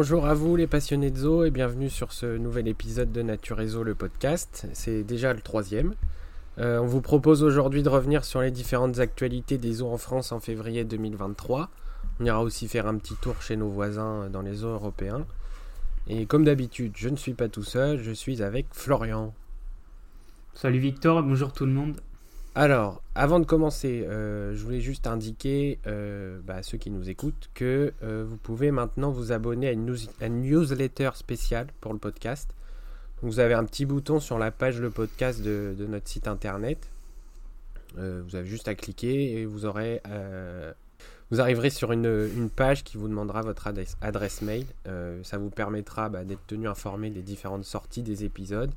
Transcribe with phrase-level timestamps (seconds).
[0.00, 3.60] Bonjour à vous les passionnés de zoo et bienvenue sur ce nouvel épisode de Nature
[3.60, 4.68] et Zoo, le podcast.
[4.72, 5.96] C'est déjà le troisième.
[6.58, 10.30] Euh, on vous propose aujourd'hui de revenir sur les différentes actualités des zoos en France
[10.30, 11.68] en février 2023.
[12.20, 15.26] On ira aussi faire un petit tour chez nos voisins dans les zoos européens.
[16.06, 19.34] Et comme d'habitude, je ne suis pas tout seul, je suis avec Florian.
[20.54, 21.96] Salut Victor, bonjour tout le monde.
[22.60, 27.08] Alors, avant de commencer, euh, je voulais juste indiquer euh, bah, à ceux qui nous
[27.08, 29.86] écoutent que euh, vous pouvez maintenant vous abonner à une,
[30.28, 32.50] newsletter spéciale pour le podcast.
[33.22, 36.88] vous avez un petit bouton sur la page le podcast de, notre site internet.
[37.94, 40.02] vous avez juste à cliquer et vous aurez,
[41.30, 44.66] vous arriverez sur une, page qui vous demandera votre adresse, mail.
[45.22, 48.72] ça vous permettra bah, d'être tenu informé des différentes sorties des épisodes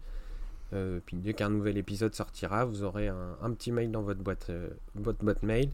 [0.74, 4.50] euh, puis dès qu'un nouvel épisode sortira, vous aurez un, petit mail dans votre boîte,
[4.50, 5.72] euh, boîte mail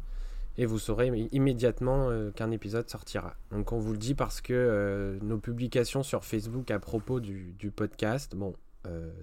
[0.57, 3.35] et vous saurez immédiatement euh, qu'un épisode sortira.
[3.51, 8.35] Donc on vous le dit parce que nos publications sur Facebook à propos du, podcast,
[8.35, 8.55] bon,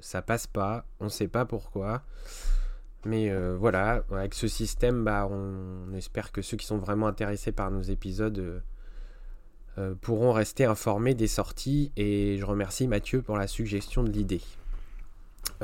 [0.00, 2.02] ça passe pas, on sait pas pourquoi.
[3.06, 7.70] Mais voilà, avec ce système, bah, on, espère que ceux qui sont vraiment intéressés par
[7.70, 8.62] nos épisodes
[10.02, 11.90] pourront rester informés des sorties.
[11.96, 14.40] Et je remercie Mathieu pour la suggestion de l'idée.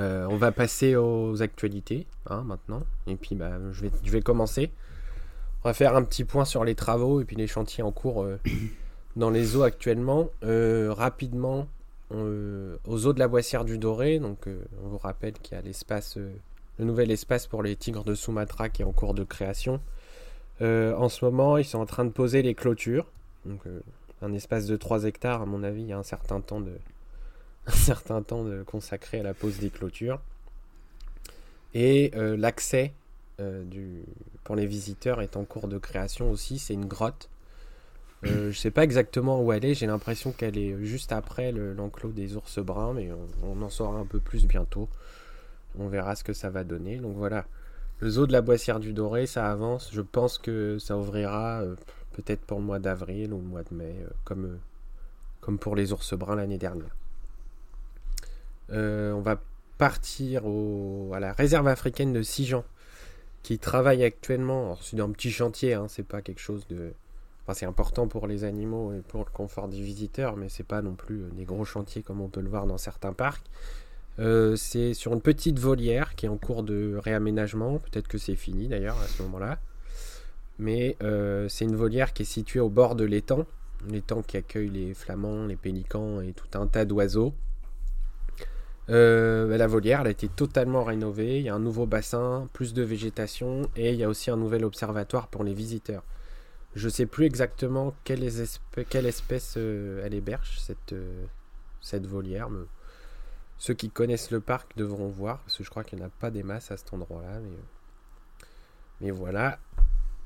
[0.00, 2.82] Euh, on va passer aux actualités hein, maintenant.
[3.06, 4.70] Et puis bah, je, vais, je vais commencer.
[5.62, 8.22] On va faire un petit point sur les travaux et puis les chantiers en cours
[8.22, 8.38] euh,
[9.16, 10.30] dans les eaux actuellement.
[10.42, 11.68] Euh, rapidement,
[12.12, 14.18] aux eaux de la Boissière du Doré.
[14.18, 14.48] Donc
[14.82, 18.68] on vous rappelle qu'il y a l'espace, le nouvel espace pour les tigres de Sumatra
[18.68, 19.80] qui est en cours de création.
[20.60, 23.06] en ce moment, ils sont en train de poser les clôtures.
[23.46, 23.60] Donc
[24.22, 26.72] un espace de 3 hectares, à mon avis, il y a un certain temps de,
[27.66, 30.20] un certain temps de consacré à la pose des clôtures.
[31.74, 32.92] Et euh, l'accès
[33.40, 33.64] euh,
[34.44, 36.58] pour les visiteurs est en cours de création aussi.
[36.58, 37.28] C'est une grotte.
[38.26, 39.74] Euh, je ne sais pas exactement où elle est.
[39.74, 43.08] J'ai l'impression qu'elle est juste après l'enclos des ours bruns, mais
[43.42, 44.88] on, en saura un peu plus bientôt.
[45.78, 46.96] On verra ce que ça va donner.
[46.96, 47.46] Donc voilà,
[48.00, 49.90] le zoo de la Boissière du Doré, ça avance.
[49.92, 51.62] Je pense que ça ouvrira
[52.12, 53.94] peut-être pour le mois d'avril ou le mois de mai,
[54.24, 54.58] comme,
[55.40, 56.94] comme pour les ours bruns l'année dernière.
[58.73, 59.41] Euh, on va
[59.79, 60.42] partir
[61.13, 62.64] à la réserve africaine de Sijan,
[63.42, 64.77] qui travaille actuellement.
[64.83, 66.92] C'est un petit chantier, hein, c'est pas quelque chose de.
[67.63, 71.23] Important pour les animaux et pour le confort des visiteurs, mais c'est pas non plus
[71.23, 73.45] euh, des gros chantiers comme on peut le voir dans certains parcs.
[74.20, 77.81] Euh, c'est sur une petite volière qui est en cours de réaménagement.
[77.81, 79.58] Peut-être que c'est fini d'ailleurs à ce moment-là.
[80.61, 80.97] Mais
[81.48, 83.45] c'est une volière qui est située au bord de l'étang.
[83.89, 87.35] L'étang qui accueille les flamands, les pélicans et tout un tas d'oiseaux.
[88.89, 91.39] Euh, la volière, a été totalement rénovée.
[91.39, 94.36] Il y a un nouveau bassin, plus de végétation et il y a aussi un
[94.36, 96.02] nouvel observatoire pour les visiteurs.
[96.74, 101.24] Je ne sais plus exactement quelle, espèce euh, elle héberge, cette, euh,
[101.80, 102.48] cette volière.
[103.58, 106.11] ceux qui connaissent le parc devront voir, parce que je crois qu'il n'y en a
[106.11, 107.40] pas des masses à cet endroit-là.
[107.40, 107.58] Mais,
[109.01, 109.58] mais, voilà.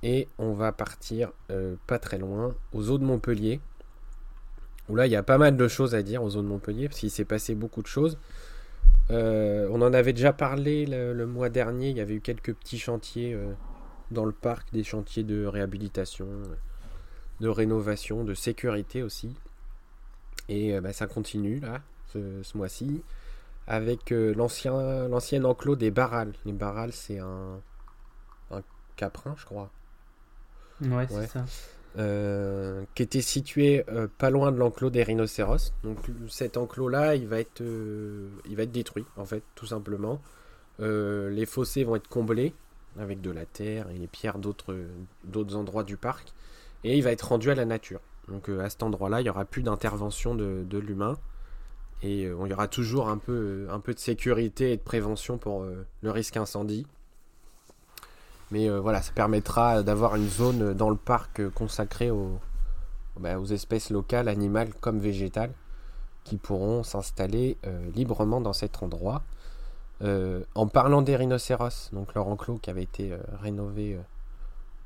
[0.02, 1.32] Et on va partir
[1.86, 3.60] pas très loin, aux eaux de Montpellier.
[4.88, 7.00] Où là, il y a pas mal de choses à dire aux de Montpellier, parce
[7.00, 8.18] qu'il s'est passé beaucoup de choses.
[9.10, 11.90] Euh, on en avait déjà parlé le, mois dernier.
[11.90, 13.52] Il y avait eu quelques petits chantiers euh,
[14.10, 16.26] dans le parc, des chantiers de réhabilitation,
[17.40, 19.34] de rénovation, de sécurité aussi.
[20.48, 21.80] Et euh, bah, ça continue là,
[22.12, 23.02] ce, mois-ci,
[23.66, 26.32] avec l'ancien, l'ancien enclos des barrales.
[26.44, 27.60] Les barrales, c'est un,
[28.50, 28.62] un
[28.96, 29.70] caprin, je crois.
[30.82, 31.44] Ouais, c'est ça.
[31.96, 35.72] Euh, qui était situé euh, pas loin de l'enclos des rhinocéros.
[35.84, 35.98] Donc
[36.28, 40.20] cet enclos-là, il va être, euh, il va être détruit en fait, tout simplement.
[40.80, 42.52] les fossés vont être comblés
[42.98, 44.74] avec de la terre et les pierres d'autres,
[45.54, 46.32] endroits du parc,
[46.82, 48.00] et il va être rendu à la nature.
[48.26, 51.16] Donc à cet endroit-là, il y aura plus d'intervention de, l'humain.
[52.02, 55.64] Et il y aura toujours un peu, un peu de sécurité et de prévention pour
[55.64, 56.86] le risque incendie.
[58.54, 62.12] Mais euh, voilà, ça permettra d'avoir une zone dans le parc consacrée
[63.18, 65.50] bah, aux, espèces locales, animales comme végétales,
[66.22, 69.24] qui pourront s'installer euh, librement dans cet endroit.
[70.02, 73.12] Euh, en parlant des rhinocéros, donc leur enclos qui avait été
[73.42, 73.98] rénové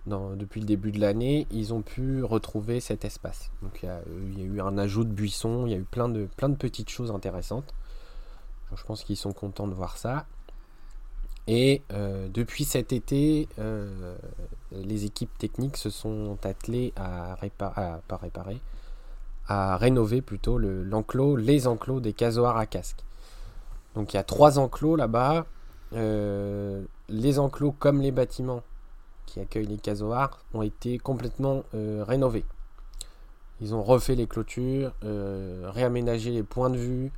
[0.07, 3.51] depuis le début de l'année, ils ont pu retrouver cet espace.
[3.61, 6.57] Donc il y, a, eu un ajout de buissons, il y a eu plein de
[6.57, 7.75] petites choses intéressantes.
[8.75, 10.25] je pense qu'ils sont contents de voir ça.
[11.51, 14.15] Et euh, depuis cet été, euh,
[14.71, 18.61] les équipes techniques se sont attelées à, réparer,
[19.47, 23.03] à rénover plutôt l'enclos, les enclos des casoars à casque.
[23.95, 25.47] Donc il y a trois enclos là-bas.
[25.95, 28.63] Euh, les enclos comme les bâtiments
[29.25, 32.45] qui accueillent les casoars ont été complètement rénovés.
[33.63, 37.11] Ils ont refait les clôtures, réaménagé les points de vue,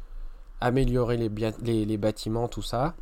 [0.60, 2.94] amélioré les bâtiments, tout ça.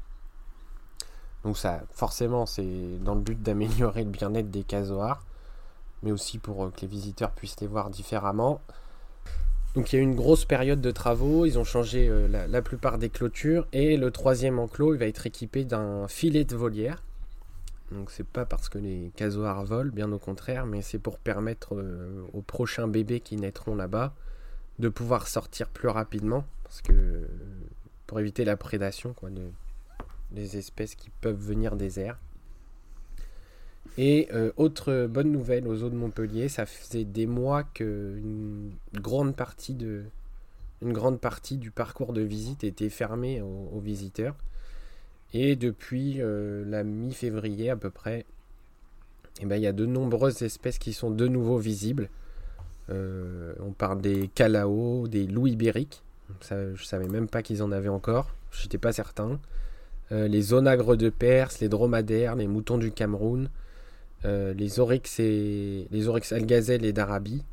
[1.45, 5.25] Donc ça, forcément, c'est dans le but d'améliorer le bien-être des casoars,
[6.03, 8.61] mais aussi pour que les visiteurs puissent les voir différemment.
[9.75, 12.99] Donc il y a eu une grosse période de travaux, ils ont changé la, plupart
[12.99, 17.03] des clôtures et le troisième enclos il va être équipé d'un filet de volière.
[17.93, 21.77] Donc c'est pas parce que les casoars volent, bien au contraire, mais c'est pour permettre
[22.33, 24.15] aux prochains bébés qui naîtront là-bas
[24.79, 27.29] de pouvoir sortir plus rapidement, parce que
[28.07, 29.31] pour éviter la prédation quoi,
[30.33, 32.19] des espèces qui peuvent venir des airs.
[33.97, 39.35] Et euh, autre bonne nouvelle aux eaux de Montpellier, ça faisait des mois qu'une grande
[39.35, 39.77] partie
[40.81, 44.37] une grande partie du parcours de visite était fermée aux, visiteurs.
[45.35, 48.25] Et depuis euh, la mi-février à peu près,
[49.41, 52.09] eh ben, il y a de nombreuses espèces qui sont de nouveau visibles.
[52.91, 56.03] Euh, on parle des calaos, des loups ibériques.
[56.41, 58.35] Ça, je savais même pas qu'ils en avaient encore.
[58.53, 59.41] J'étais pas certain.
[60.11, 63.49] Les onagres de Perse, les dromadaires, les moutons du Cameroun,
[64.25, 67.45] euh, les oryx et les oryx algazelles et d'Arabie,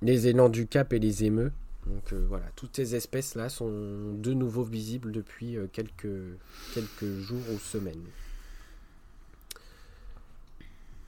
[0.00, 1.52] les élans du Cap et les émeux.
[1.86, 3.70] Donc euh, voilà, toutes ces espèces là sont
[4.14, 6.38] de nouveau visibles depuis euh, quelques,
[6.72, 8.04] quelques jours ou semaines.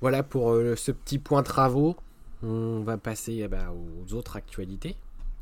[0.02, 1.96] Voilà pour ce petit point travaux.
[2.42, 4.96] On va passer eh ben, aux autres actualités.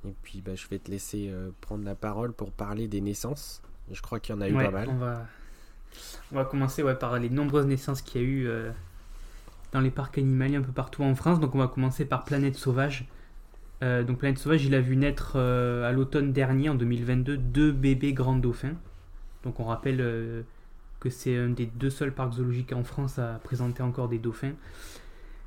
[0.07, 3.61] Et puis bah, je vais te laisser prendre la parole pour parler des naissances.
[3.91, 4.89] Je crois qu'il y en a eu pas mal.
[4.89, 5.27] On va,
[6.31, 8.49] on va commencer ouais, par les nombreuses naissances qu'il y a eu
[9.73, 11.41] dans les parcs animaliers un peu partout en France.
[11.41, 13.07] Donc on va commencer par Planète Sauvage.
[13.83, 17.73] Euh, donc Planète Sauvage, il a vu naître euh, à l'automne dernier, en 2022, deux
[17.73, 18.77] bébés grands dauphins.
[19.43, 20.43] Donc on rappelle euh,
[21.01, 24.53] que c'est un des deux seuls parcs zoologiques en France à présenter encore des dauphins.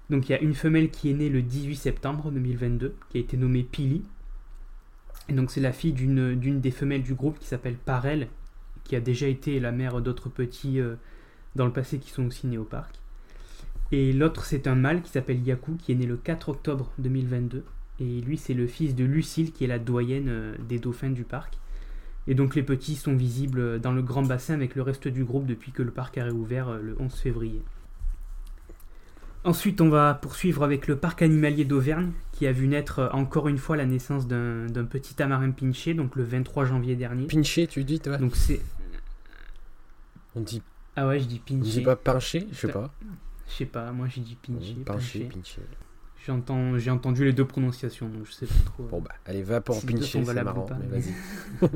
[0.10, 3.22] Donc il y a une femelle qui est née le 18 septembre 2022, qui a
[3.22, 4.04] été nommée Pili.
[5.30, 8.28] Et donc c'est la fille d'une des femelles du groupe qui s'appelle Parel,
[8.84, 10.80] qui a déjà été la mère d'autres petits
[11.56, 13.00] dans le passé qui sont aussi nés au parc.
[13.92, 17.64] Et l'autre, c'est un mâle qui s'appelle Yaku, qui est né le 4 octobre 2022.
[18.00, 21.24] Et lui, c'est le fils de Lucille, qui est la doyenne euh, des dauphins du
[21.24, 21.58] parc.
[22.28, 25.46] Et donc les petits sont visibles dans le grand bassin avec le reste du groupe
[25.46, 27.62] depuis que le parc a réouvert euh, le 11 février.
[29.46, 33.48] Ensuite, on va poursuivre avec le parc animalier d'Auvergne, qui a vu naître euh, encore
[33.48, 37.28] une fois la naissance d'un petit tamarin pinché, donc le 23 janvier dernier.
[37.28, 38.60] Pinché, tu dis, toi Donc c'est.
[40.36, 40.64] On dit.
[40.96, 41.60] Ah ouais, je dis pinché.
[41.60, 42.92] On dit pas pinché Je sais pas.
[43.48, 44.74] Je sais pas, moi j'ai dit pinché.
[44.84, 45.62] pinché, pinché.
[46.26, 48.84] J'ai entendu les deux prononciations, donc je sais pas trop.
[48.86, 51.14] Bon bah, allez, va pour pincher, c'est marrant, mais vas-y.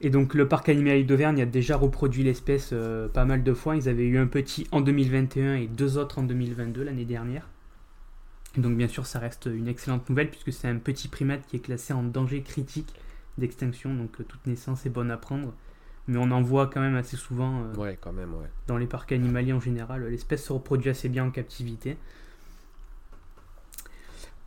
[0.00, 3.76] Et donc le parc animalier d'Auvergne a déjà reproduit l'espèce euh, pas mal de fois.
[3.76, 7.48] Ils avaient eu un petit en 2021 et deux autres en 2022 l'année dernière.
[8.56, 11.60] Donc bien sûr ça reste une excellente nouvelle puisque c'est un petit primate qui est
[11.60, 12.94] classé en danger critique
[13.38, 13.94] d'extinction.
[13.94, 15.54] Donc euh, toute naissance est bonne à prendre
[16.06, 18.34] mais on en voit quand même assez souvent euh, quand même,
[18.66, 20.06] dans les parcs animaliers en général.
[20.06, 21.96] L'espèce se reproduit assez bien en captivité.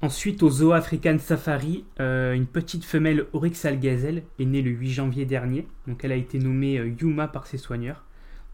[0.01, 4.92] Ensuite, au Zoo African Safari, euh, une petite femelle Oryx algazelle est née le 8
[4.92, 5.68] janvier dernier.
[5.88, 8.04] Donc, elle a été nommée euh, Yuma par ses soigneurs.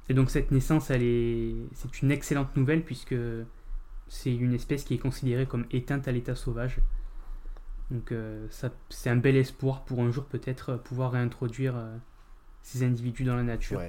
[0.10, 1.56] Et donc, cette naissance, elle est...
[1.74, 3.16] c'est une excellente nouvelle puisque
[4.08, 6.78] c'est une espèce qui est considérée comme éteinte à l'état sauvage.
[7.92, 8.14] Donc,
[8.50, 11.76] ça, c'est un bel espoir pour un jour peut-être pouvoir réintroduire
[12.64, 13.82] ces individus dans la nature.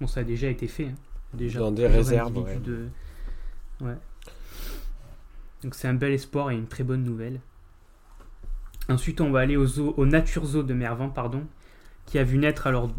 [0.00, 0.86] Bon, ça a déjà été fait.
[0.86, 0.94] Hein.
[1.34, 2.32] Déjà, dans des réserves.
[2.62, 2.88] De...
[3.80, 3.96] Ouais.
[5.62, 7.40] Donc c'est un bel espoir et une très bonne nouvelle.
[8.88, 11.46] Ensuite, on va aller au, zoo, au Nature Zoo de Mervan, pardon,
[12.06, 12.90] qui a vu naître alors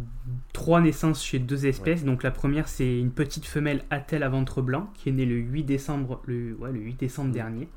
[0.53, 2.03] trois naissances chez deux espèces.
[2.03, 5.35] Donc la première, c'est une petite femelle attelle à ventre blanc qui est née le
[5.35, 7.67] 8 décembre, le, ouais, le 8 décembre dernier.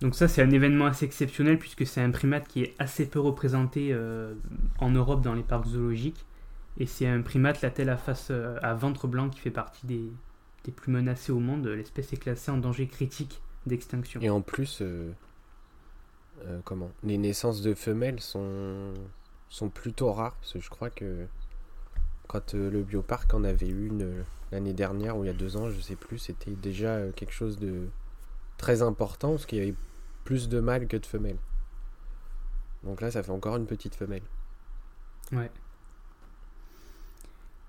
[0.00, 3.20] Donc ça, c'est un événement assez exceptionnel puisque c'est un primate qui est assez peu
[3.20, 4.34] représenté euh,
[4.78, 6.24] en Europe dans les parcs zoologiques.
[6.78, 9.86] Et c'est un primate, la telle à face euh, à ventre blanc, qui fait partie
[9.86, 10.10] des,
[10.64, 11.66] des plus menacés au monde.
[11.66, 14.20] L'espèce est classée en danger critique d'extinction.
[14.20, 15.12] Et en plus, euh,
[16.44, 16.90] euh, comment?
[17.02, 18.92] Les naissances de femelles sont,
[19.48, 20.34] sont plutôt rares.
[20.36, 21.26] Parce que je crois que
[22.28, 25.80] quand le bioparc en avait une l'année dernière ou il y a deux ans, je
[25.80, 27.88] sais plus, c'était déjà quelque chose de
[28.58, 29.74] très important parce qu'il y avait
[30.24, 31.38] plus de mâles que de femelles.
[32.84, 34.22] Donc là, ça fait encore une petite femelle.
[35.32, 35.50] Ouais.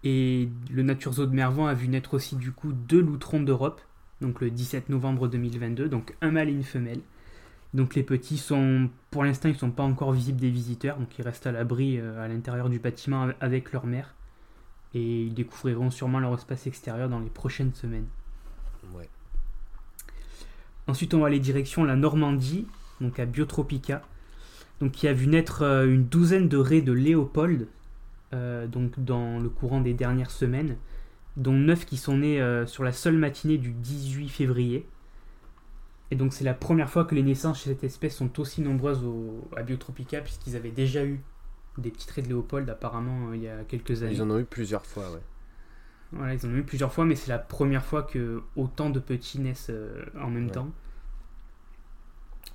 [0.04, 3.82] Et le Nature Zoo de Mervan a vu naître aussi du coup deux loutrons d'Europe,
[4.22, 7.02] donc le 17 novembre 2022, donc un mâle et une femelle.
[7.74, 11.18] Donc les petits sont, pour l'instant, ils ne sont pas encore visibles des visiteurs, donc
[11.18, 14.14] ils restent à l'abri euh, à l'intérieur du bâtiment avec leur mère.
[14.94, 18.06] Et ils découvriront sûrement leur espace extérieur dans les prochaines semaines.
[20.86, 22.68] Ensuite, on va aller direction la Normandie,
[23.00, 24.02] donc à Biotropica,
[24.82, 27.68] donc qui a vu naître euh, une douzaine de raies de Léopold,
[28.34, 30.76] euh, donc dans le courant des dernières semaines,
[31.38, 34.86] dont neuf qui sont nés euh, sur la seule matinée du 18 février.
[36.12, 39.04] Et donc c'est la première fois que les naissances chez cette espèce sont aussi nombreuses
[39.04, 41.22] au, à Biotropica, puisqu'ils avaient déjà eu
[41.80, 44.14] des petits traits de Léopold apparemment il y a quelques années.
[44.14, 45.22] Ils en ont eu plusieurs fois, ouais.
[46.12, 49.00] Voilà, ils en ont eu plusieurs fois, mais c'est la première fois que autant de
[49.00, 49.72] petits naissent
[50.22, 50.52] en même Ouais.
[50.52, 50.70] temps.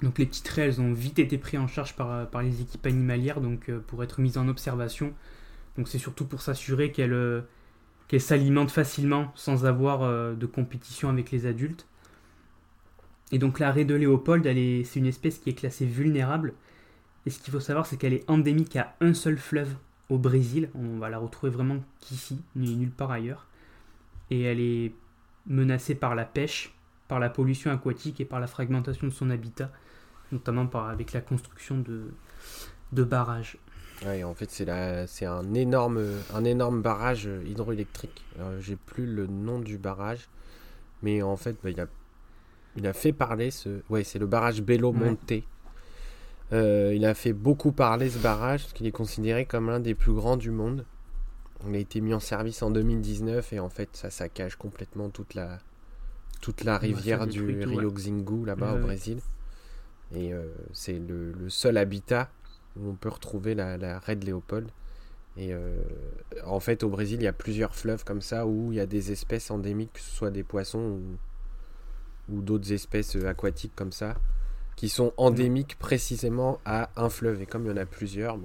[0.02, 2.86] Donc les petits traits, elles ont vite été pris en charge par, par les équipes
[2.86, 5.12] animalières donc, euh, pour être mises en observation.
[5.76, 7.40] Donc c'est surtout pour s'assurer qu'elles euh,
[8.08, 11.86] qu'elles s'alimentent facilement sans avoir euh, de compétition avec les adultes.
[13.30, 16.54] Et donc la raie de Léopold, c'est une espèce qui est classée vulnérable.
[17.26, 19.76] Et ce qu'il faut savoir, c'est qu'elle est endémique à un seul fleuve
[20.08, 20.70] au Brésil.
[20.74, 23.46] On va la retrouver vraiment qu'ici, ni nulle part ailleurs.
[24.30, 24.92] Et elle est
[25.46, 26.74] menacée par la pêche,
[27.06, 29.70] par la pollution aquatique et par la fragmentation de son habitat,
[30.32, 31.84] notamment par, avec la construction
[32.92, 33.58] de barrages.
[34.06, 35.06] Ouais, en fait, c'est la...
[35.06, 36.00] c'est un énorme,
[36.34, 38.24] un énorme barrage hydroélectrique.
[38.38, 40.28] Alors, J'ai plus le nom du barrage,
[41.02, 41.86] mais en fait, bah, il, a...
[42.76, 43.80] il a fait parler ce.
[43.88, 44.78] Ouais, c'est le barrage Ouais.
[44.78, 45.32] Monte.
[46.52, 49.94] Euh, il a fait beaucoup parler ce barrage, parce qu'il est considéré comme l'un des
[49.94, 50.86] plus grands du monde.
[51.68, 55.34] Il a été mis en service en 2019 et en fait, ça saccage complètement toute
[55.34, 55.58] la,
[56.40, 58.82] toute la rivière du Rio Xingu là-bas Ouais, au.
[58.82, 59.18] Brésil.
[60.14, 62.30] Et euh, c'est le, le seul habitat
[62.76, 64.68] où on peut retrouver la, la Léopold.
[65.36, 65.76] Et euh,
[66.44, 68.86] en fait, au Brésil, il y a plusieurs fleuves comme ça où il y a
[68.86, 70.98] des espèces endémiques, que ce soit des poissons
[72.28, 74.16] ou, d'autres espèces euh, aquatiques comme ça,
[74.76, 77.40] qui sont endémiques précisément à un fleuve.
[77.40, 78.36] Et comme il y en a plusieurs.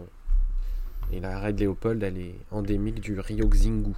[1.12, 3.94] Et la raie de Léopold, elle est endémique du Rio Xingu.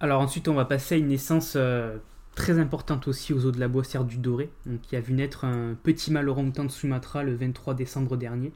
[0.00, 1.96] Alors ensuite, on va passer à une naissance euh,
[2.34, 5.44] très importante aussi aux eaux de la Boissière du Doré, donc qui a vu naître
[5.44, 8.52] un petit mâle orang-outan de Sumatra le 23 décembre dernier.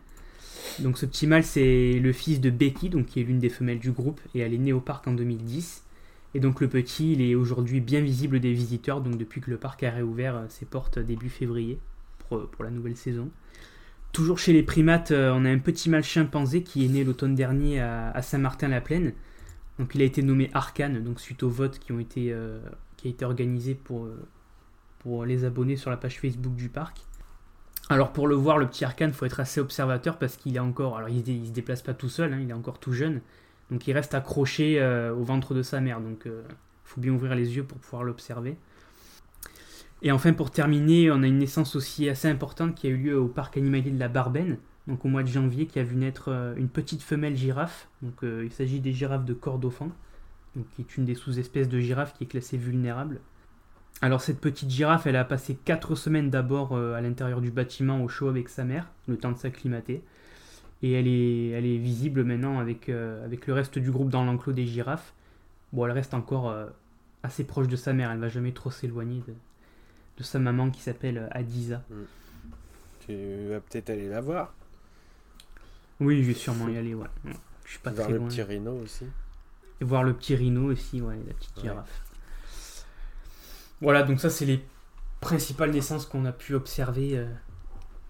[0.80, 3.78] Donc ce petit mâle, c'est le fils de Becky, donc qui est l'une des femelles
[3.78, 5.82] du groupe, et elle est née au parc en 2010.
[6.34, 9.56] Et donc le petit, il est aujourd'hui bien visible des visiteurs, donc depuis que le
[9.56, 11.78] parc a réouvert euh, ses portes début février
[12.28, 13.30] pour, pour la nouvelle saison.
[14.12, 17.34] Toujours chez les primates, euh, on a un petit mâle chimpanzé qui est né l'automne
[17.34, 19.12] dernier à, Saint-Martin-la-Plaine.
[19.78, 22.58] Donc il a été nommé Arcane, donc suite aux votes qui ont été, euh,
[22.96, 24.26] qui a été organisé pour, euh,
[25.00, 26.98] pour les abonnés sur la page Facebook du parc.
[27.88, 30.96] Alors pour le voir, le petit Arcane, faut être assez observateur parce qu'il est encore,
[30.96, 33.20] alors il, il se déplace pas tout seul, hein, il est encore tout jeune,
[33.70, 36.32] donc il reste accroché euh, au ventre de sa mère, donc il
[36.84, 38.56] faut bien ouvrir les yeux pour pouvoir l'observer.
[40.02, 43.18] Et enfin pour terminer, on a une naissance aussi assez importante qui a eu lieu
[43.18, 46.28] au parc animalier de la Barbaine, donc au mois de janvier, qui a vu naître
[46.28, 47.88] euh, une petite femelle girafe.
[48.02, 49.92] Donc euh, il s'agit des girafes de donc
[50.74, 53.20] qui est une des sous-espèces de girafe qui est classée vulnérable.
[54.02, 58.02] Alors cette petite girafe, elle a passé 4 semaines d'abord euh, à l'intérieur du bâtiment
[58.02, 60.02] au chaud avec sa mère, le temps de s'acclimater.
[60.82, 64.24] Et elle est, elle est visible maintenant avec, euh, avec le reste du groupe dans
[64.24, 65.14] l'enclos des girafes.
[65.72, 66.66] Bon, elle reste encore euh,
[67.22, 69.32] assez proche de sa mère, elle va jamais trop s'éloigner de,
[70.18, 71.82] de sa maman qui s'appelle Adiza.
[73.06, 73.14] Tu
[73.48, 74.52] vas peut-être aller la voir.
[76.00, 77.06] Oui, je vais sûrement y aller, ouais.
[77.24, 77.32] Ouais,
[77.64, 78.28] Je suis pas Voir très le loin.
[78.28, 79.06] petit rhino aussi.
[79.80, 81.62] Et voir le petit rhino aussi, ouais, la petite Ouais.
[81.64, 82.02] girafe.
[83.80, 84.64] Voilà, donc ça, c'est les
[85.20, 87.26] principales naissances qu'on a pu observer euh,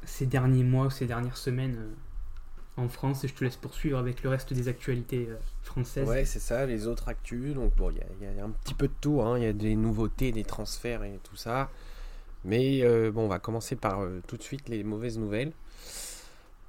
[0.05, 3.25] ces derniers mois, ces dernières semaines euh, en France.
[3.25, 6.09] Et je te laisse poursuivre avec le reste des actualités euh, françaises.
[6.09, 7.55] Ouais, c'est ça, les autres actus.
[7.55, 9.21] Donc, bon, il y, a- il y a un petit peu de tout.
[9.23, 9.37] hein.
[9.39, 11.69] Il y a des nouveautés, des transferts et tout ça.
[12.45, 15.51] Mais euh, bon, on va commencer par euh, tout de suite les mauvaises nouvelles.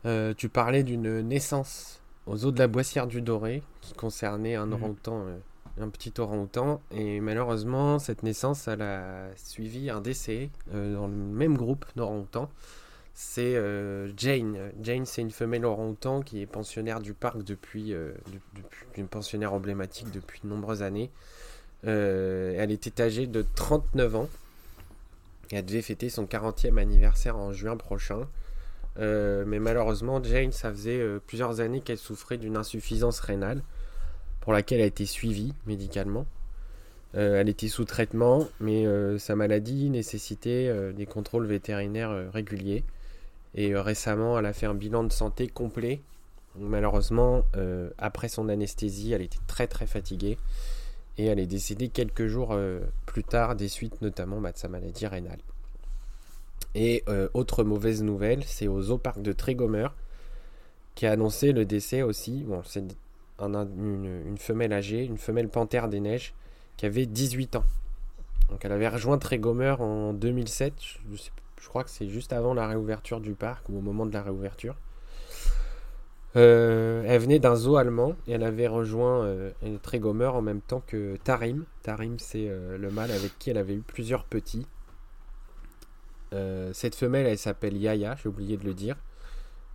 [0.06, 4.68] Euh, tu parlais d'une naissance aux eaux de la Boissière du Doré qui concernait un
[4.68, 4.74] Mhm.
[4.74, 5.38] orang-outan, euh,
[5.82, 6.82] un petit orang-outan.
[6.92, 12.50] Et malheureusement, cette naissance, elle a suivi un décès euh, dans le même groupe d'orang-outans.
[13.14, 14.58] C'est euh, Jane.
[14.82, 18.14] Jane, c'est une femelle orang-outan qui est pensionnaire du parc depuis, de-
[18.56, 21.10] depuis une pensionnaire emblématique depuis de nombreuses années.
[21.84, 24.30] Elle était âgée de 39 ans.
[25.52, 28.28] Elle devait fêter son 40e anniversaire en juin prochain.
[29.00, 33.62] Euh, mais malheureusement, Jane, ça faisait euh, plusieurs années qu'elle souffrait d'une insuffisance rénale
[34.42, 36.26] pour laquelle elle a été suivie médicalement.
[37.16, 38.86] Euh, elle était sous traitement, mais
[39.20, 42.84] sa maladie nécessitait des contrôles vétérinaires réguliers.
[43.56, 46.02] Et récemment, elle a fait un bilan de santé complet.
[46.58, 47.44] Malheureusement,
[47.98, 50.38] après son anesthésie, elle était très très fatiguée.
[51.18, 52.58] Et elle est décédée quelques jours
[53.06, 55.40] plus tard des suites notamment bah, de sa maladie rénale.
[56.76, 59.88] Et euh, autre mauvaise nouvelle, c'est au zooparc de Trégomer
[60.94, 62.44] qui a annoncé le décès aussi.
[62.44, 62.84] Bon, c'est
[63.40, 66.36] un- une, femelle âgée, une femelle panthère des neiges
[66.78, 67.64] qui avait 18 ans.
[68.50, 70.74] Donc elle avait rejoint Trégomer en 2007.
[71.12, 74.22] Je, crois que c'est juste avant la réouverture du parc ou au moment de la
[74.22, 74.76] réouverture.
[76.36, 80.84] Euh, elle venait d'un zoo allemand et elle avait rejoint euh, Trégomer en même temps
[80.86, 81.66] que Tarim.
[81.82, 82.48] Tarim, c'est
[82.78, 84.68] le mâle avec qui elle avait eu plusieurs petits.
[86.34, 88.96] Euh, cette femelle, elle s'appelle Yaya, j'ai oublié de le dire.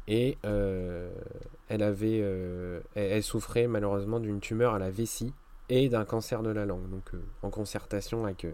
[0.09, 5.33] Et elle avait, elle, elle souffrait malheureusement d'une tumeur à la vessie
[5.69, 6.89] et d'un cancer de la langue.
[6.91, 8.47] Donc en concertation avec,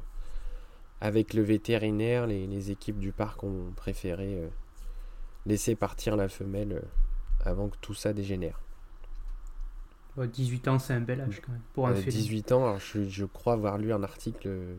[1.01, 4.39] avec le vétérinaire, les, les équipes du parc ont préféré
[5.47, 6.83] laisser partir la femelle
[7.45, 8.61] avant que tout ça dégénère.
[10.17, 11.63] Ouais, 18 ans, c'est un bel âge quand même.
[11.73, 12.17] Pour un Euh, félin.
[12.19, 14.75] 18 ans, alors je, je crois avoir lu un article euh,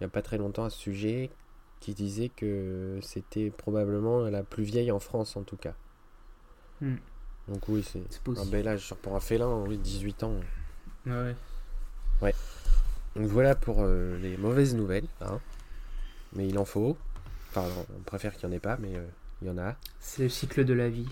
[0.00, 1.30] il n'y a pas très longtemps à ce sujet
[1.80, 5.74] qui disait que c'était probablement la plus vieille en France en tout cas.
[6.80, 6.96] Hmm.
[7.48, 8.02] Donc oui, c'est
[8.38, 10.34] un bel âge pour un félin, oui, 18 ans.
[11.06, 11.34] Ouais,
[12.20, 12.34] ouais.
[13.16, 15.08] Donc voilà pour euh, les mauvaises nouvelles.
[15.22, 15.40] hein.
[16.34, 16.96] Mais il en faut.
[17.50, 17.64] Enfin,
[17.98, 19.06] on préfère qu'il n'y en ait pas, mais euh,
[19.40, 19.76] il y en a.
[19.98, 21.08] C'est le cycle de la vie.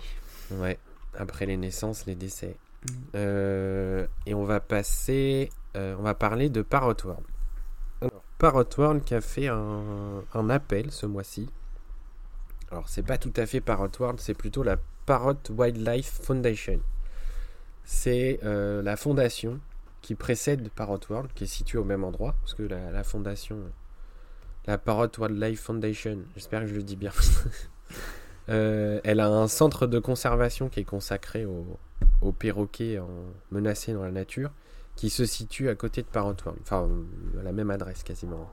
[0.51, 0.79] Ouais,
[1.17, 2.57] après les naissances, les décès.
[2.83, 2.95] Mm.
[3.15, 6.95] Euh, et on va passer, on va parler de Parrot
[8.39, 11.49] Parrot World qui a fait un, appel ce mois-ci.
[12.71, 14.77] Alors, c'est pas tout à fait Parrot World, c'est plutôt la
[15.07, 16.81] Parrot Wildlife Foundation.
[17.85, 19.61] C'est euh, la fondation
[20.03, 23.59] qui précède Parrot World, qui est située au même endroit, parce que la, fondation,
[24.67, 27.13] la Parrot Wildlife Foundation, j'espère que je le dis bien.
[28.49, 33.09] Euh, elle a un centre de conservation qui est consacré aux, perroquets en-
[33.51, 34.53] menacés dans la nature,
[34.97, 36.89] qui se situe à côté de Parrot World, enfin
[37.39, 38.51] à la même adresse quasiment.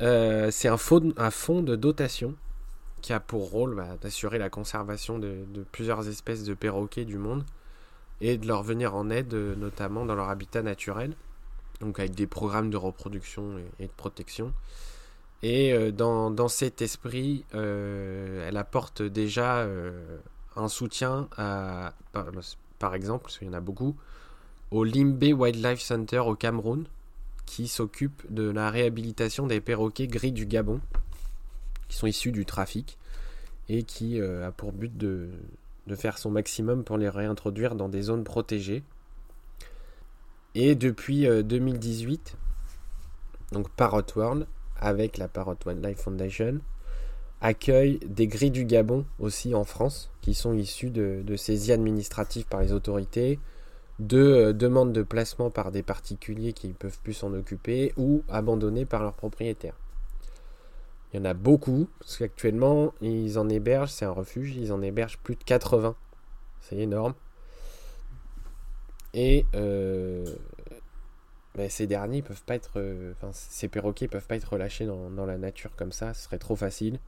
[0.00, 0.78] Euh, c'est un,
[1.16, 2.34] un fonds de dotation
[3.02, 7.44] qui a pour rôle bah, d'assurer la conservation de, plusieurs espèces de perroquets du monde
[8.20, 11.14] et de leur venir en aide, euh, notamment dans leur habitat naturel,
[11.80, 14.52] donc avec des programmes de reproduction et, de protection.
[15.42, 20.18] Et euh, dans, dans cet esprit, euh, elle apporte déjà euh,
[20.54, 22.26] un soutien à, par,
[22.78, 23.96] par exemple, parce qu'il y en a beaucoup,
[24.72, 26.86] au Limbe Wildlife Center au Cameroun,
[27.44, 30.80] qui s'occupe de la réhabilitation des perroquets gris du Gabon,
[31.88, 32.96] qui sont issus du trafic,
[33.68, 35.28] et qui euh, a pour but de,
[35.86, 38.82] de faire son maximum pour les réintroduire dans des zones protégées.
[40.54, 42.36] Et depuis euh, 2018,
[43.52, 44.46] donc Parrot World,
[44.80, 46.60] avec la Parrot Wildlife Foundation,
[47.42, 52.46] accueille des grilles du Gabon aussi en France, qui sont issus de, de saisies administratives
[52.46, 53.38] par les autorités,
[53.98, 58.22] de euh, demandes de placement par des particuliers qui ne peuvent plus s'en occuper, ou
[58.28, 59.76] abandonnés par leurs propriétaires.
[61.12, 64.80] Il y en a beaucoup, parce qu'actuellement, ils en hébergent, c'est un refuge, ils en
[64.80, 65.94] hébergent plus de 80.
[66.60, 67.14] C'est énorme.
[69.14, 70.24] Et euh,
[71.54, 75.26] ben, ces derniers peuvent pas être, euh, enfin ces perroquets peuvent pas être relâchés dans,
[75.26, 76.98] la nature comme ça, ce serait trop facile.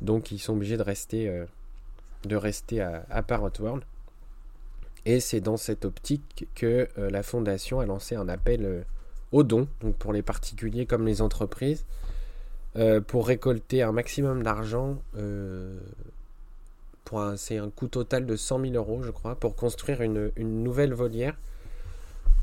[0.00, 3.84] Donc ils sont obligés de rester, euh, à Parrot World.
[5.06, 8.82] Et c'est dans cette optique que euh, la fondation a lancé un appel euh,
[9.30, 11.86] aux dons, donc pour les particuliers comme les entreprises,
[12.74, 14.98] euh, pour récolter un maximum d'argent.
[17.36, 21.36] c'est un coût total de 100 000 euros, je crois, pour construire une, nouvelle volière.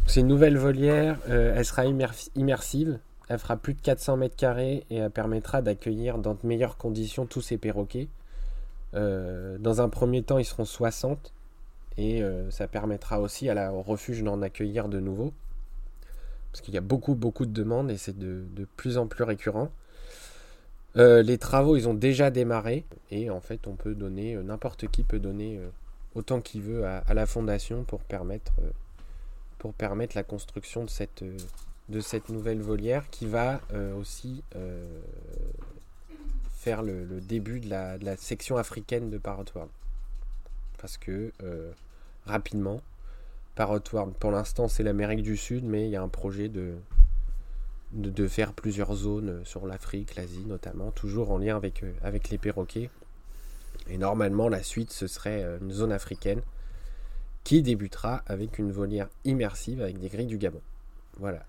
[0.07, 4.85] C'est une nouvelle volière, elle sera immer- immersive, elle fera plus de 400 mètres carrés
[4.89, 8.07] et elle permettra d'accueillir dans de meilleures conditions tous ces perroquets.
[8.93, 11.33] Dans un premier temps, ils seront 60
[11.97, 15.33] et euh, ça permettra aussi à la, au refuge d'en accueillir de nouveaux.
[16.51, 18.45] Parce qu'il y a beaucoup, beaucoup de demandes et c'est de,
[18.77, 19.69] plus en plus récurrent.
[20.95, 24.87] Euh, les travaux, ils ont déjà démarré et en fait, on peut donner, euh, n'importe
[24.87, 25.59] qui peut donner
[26.13, 28.53] autant qu'il veut à, la fondation pour permettre,
[29.57, 31.23] pour permettre la construction de cette,
[31.89, 33.61] de cette nouvelle volière qui va
[33.99, 34.43] aussi
[36.51, 39.71] faire le, le début de la, de la section africaine de Parrot World.
[40.83, 41.71] Parce que euh,
[42.25, 42.81] rapidement,
[44.19, 46.73] pour l'instant, c'est l'Amérique du Sud, mais il y a un projet de,
[47.93, 52.37] de, faire plusieurs zones sur l'Afrique, l'Asie notamment, toujours en lien avec, euh, avec les
[52.37, 52.89] perroquets.
[53.87, 56.41] Et normalement, la suite, ce serait euh, une zone africaine
[57.45, 60.61] qui débutera avec une volière immersive avec des grilles du Gabon.
[61.17, 61.45] Voilà.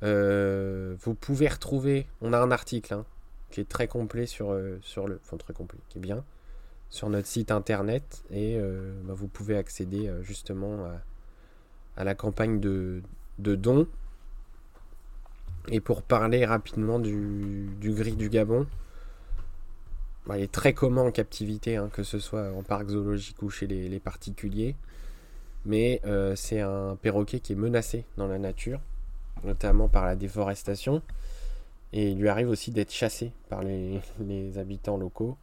[0.00, 3.04] Vous pouvez retrouver, on a un article hein,
[3.50, 6.24] qui est très complet sur, sur le, enfin très complet, qui est bien,
[6.90, 10.88] sur notre site internet et euh, bah, vous pouvez accéder euh, justement
[11.96, 13.02] à, la campagne de,
[13.38, 13.86] de dons.
[15.68, 18.66] Et pour parler rapidement du, gris du Gabon,
[20.26, 23.50] bah, il est très commun en captivité, hein, que ce soit en parc zoologique ou
[23.50, 24.76] chez les, particuliers.
[25.64, 28.80] Mais euh, c'est un perroquet qui est menacé dans la nature,
[29.42, 31.02] notamment par la déforestation.
[31.92, 35.36] Et il lui arrive aussi d'être chassé par les habitants locaux.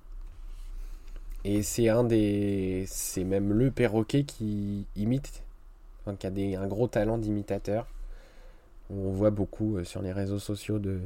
[1.45, 2.85] Et c'est un des.
[2.87, 5.43] C'est même le perroquet qui imite,
[6.19, 7.87] qui a des, un gros talent d'imitateur.
[8.89, 10.99] On voit beaucoup euh, sur les réseaux sociaux de,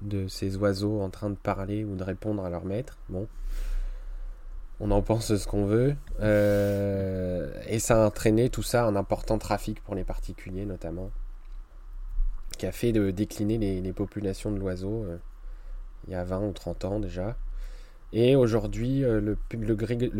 [0.00, 2.98] de ces oiseaux en train de parler ou de répondre à leur maître.
[3.08, 3.26] Bon.
[4.78, 5.96] On en pense ce qu'on veut.
[6.20, 11.10] Euh, et ça a entraîné tout ça un important trafic pour les particuliers notamment.
[12.58, 15.16] Qui a fait de décliner les, les populations de l'oiseau euh,
[16.06, 17.36] il y a 20 ou 30 ans déjà.
[18.12, 19.74] Et aujourd'hui, euh, le,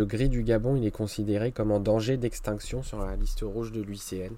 [0.05, 3.81] gris, du Gabon, il est considéré comme en danger d'extinction sur la liste rouge de
[3.81, 4.35] l'UICN.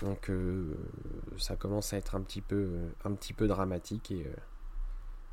[0.00, 0.74] Donc euh,
[1.38, 2.68] ça commence à être un petit peu,
[3.06, 4.10] euh, dramatique.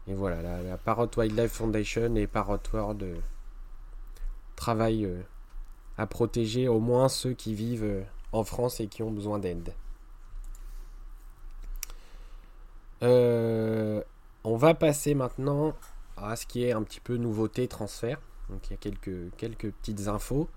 [0.07, 3.05] Et, voilà, la, Parrot Wildlife Foundation et Parrot World
[4.55, 5.09] travaillent
[5.97, 9.73] à protéger au moins ceux qui vivent en France et qui ont besoin d'aide.
[14.43, 15.73] on va passer maintenant
[16.23, 18.19] à ce qui est un petit peu nouveauté transfert.
[18.49, 20.49] Donc il y a quelques, quelques petites infos.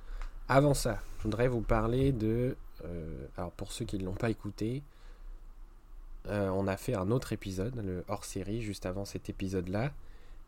[0.48, 2.56] Avant ça, je voudrais vous parler de...
[2.84, 4.82] Euh, alors pour ceux qui ne l'ont pas écouté,
[6.28, 9.92] euh, on a fait un autre épisode, le hors-série, juste avant cet épisode-là,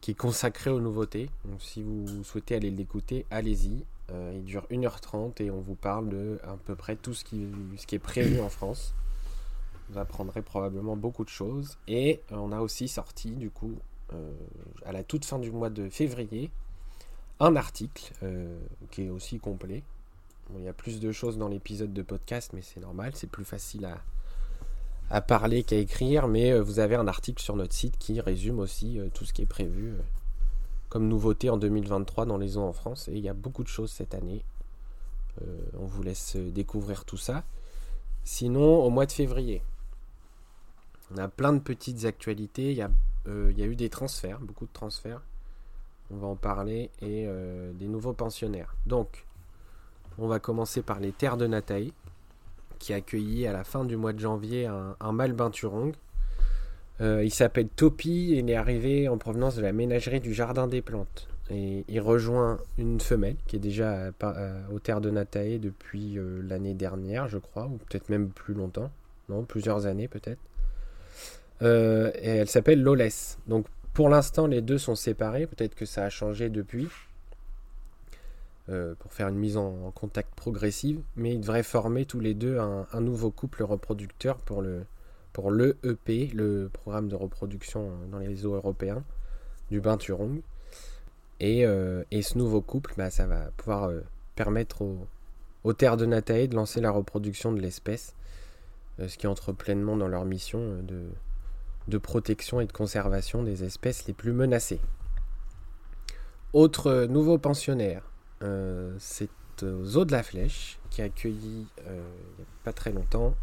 [0.00, 1.30] qui est consacré aux nouveautés.
[1.44, 3.84] Donc si vous souhaitez aller l'écouter, allez-y.
[4.12, 7.48] Euh, il dure 1h30 et on vous parle de à peu près tout ce qui,
[7.92, 8.94] est prévu en France.
[9.90, 11.76] Vous apprendrez probablement beaucoup de choses.
[11.88, 13.76] Et on a aussi sorti, du coup,
[14.84, 16.50] à la toute fin du mois de février
[17.40, 18.58] un article euh,
[18.90, 19.82] qui est aussi complet.
[20.56, 23.44] Il y a plus de choses dans l'épisode de podcast, mais c'est normal, c'est plus
[23.44, 24.00] facile à,
[25.10, 28.60] à parler qu'à écrire, mais euh, vous avez un article sur notre site qui résume
[28.60, 30.00] aussi euh, tout ce qui est prévu euh,
[30.88, 33.08] comme nouveauté en 2023 dans les zoos en France.
[33.08, 34.44] Et il y a beaucoup de choses cette année.
[35.78, 37.44] on vous laisse découvrir tout ça.
[38.24, 39.62] Sinon, au mois de février,
[41.12, 42.70] on a plein de petites actualités.
[42.70, 42.88] Il y a euh,
[43.26, 45.20] il y a eu des transferts, beaucoup de transferts.
[46.10, 48.76] On va en parler et euh, des nouveaux pensionnaires.
[48.86, 49.26] Donc,
[50.18, 51.92] on va commencer par les terres de Nataï,
[52.78, 55.94] qui a accueilli à la fin du mois de janvier un, mâle binturong.
[57.00, 60.68] Euh, il s'appelle Topi et il est arrivé en provenance de la ménagerie du Jardin
[60.68, 61.28] des Plantes.
[61.50, 64.10] Et il rejoint une femelle qui est déjà
[64.72, 68.90] aux terres de Nataï depuis l'année dernière, je crois, ou peut-être même plus longtemps.
[69.28, 70.40] Non, plusieurs années peut-être.
[71.62, 73.08] Euh, et elle s'appelle Loles.
[73.46, 75.46] Donc pour l'instant, les deux sont séparés.
[75.46, 76.88] Peut-être que ça a changé depuis.
[78.68, 81.00] Euh, pour faire une mise en, contact progressive.
[81.14, 84.84] Mais ils devraient former tous les deux un, nouveau couple reproducteur pour le
[85.32, 89.04] pour l'EP, le programme de reproduction dans les eaux européens
[89.70, 90.40] du Binturong.
[91.40, 93.90] Et, euh, et, ce nouveau couple, bah, ça va pouvoir
[94.34, 95.06] permettre aux,
[95.62, 98.14] aux, terres de Natae de lancer la reproduction de l'espèce,
[98.98, 101.02] ce qui entre pleinement dans leur mission de,
[101.88, 104.80] de protection et de conservation des espèces les plus menacées.
[106.52, 108.02] Autre nouveau pensionnaire,
[108.42, 109.30] euh, c'est
[109.62, 113.34] aux eaux de la Flèche qui a accueilli euh, il n'y a pas très longtemps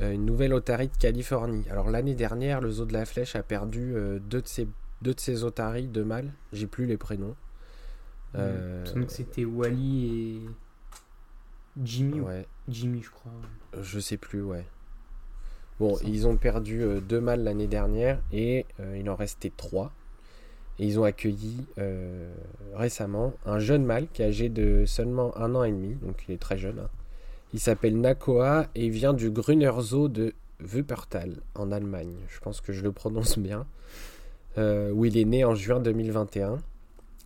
[0.00, 1.66] euh, une nouvelle otarie de Californie.
[1.70, 4.66] Alors l'année dernière, le zoo de la Flèche a perdu euh, deux, de ses,
[5.02, 7.36] deux de ses otaries, deux mâles, j'ai plus les prénoms.
[8.36, 10.40] Euh, c'était Wally et
[11.82, 12.20] Jimmy.
[12.20, 12.46] Ouais.
[12.68, 13.32] Jimmy, je crois.
[13.80, 14.64] Je sais plus, ouais.
[15.80, 19.92] Bon, ils ont perdu euh, deux mâles l'année dernière et euh, il en restait trois.
[20.78, 22.30] Et ils ont accueilli euh,
[22.74, 26.34] récemment un jeune mâle qui est âgé de seulement un an et demi, donc il
[26.34, 26.80] est très jeune.
[26.80, 26.90] Hein.
[27.54, 32.14] Il s'appelle Nakoa et il vient du Grüner Zoo de Wuppertal en Allemagne.
[32.28, 33.66] Je pense que je le prononce bien.
[34.58, 36.58] Où il est né en juin 2021.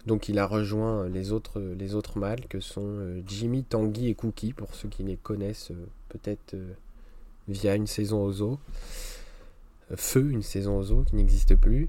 [0.07, 4.53] Donc il a rejoint les autres, les autres mâles que sont Jimmy, Tanguy et Cookie,
[4.53, 5.73] pour ceux qui les connaissent
[6.11, 6.55] peut-être
[7.49, 8.59] via une saison aux eaux.
[9.97, 11.89] Feu, une saison aux eaux qui n'existe plus.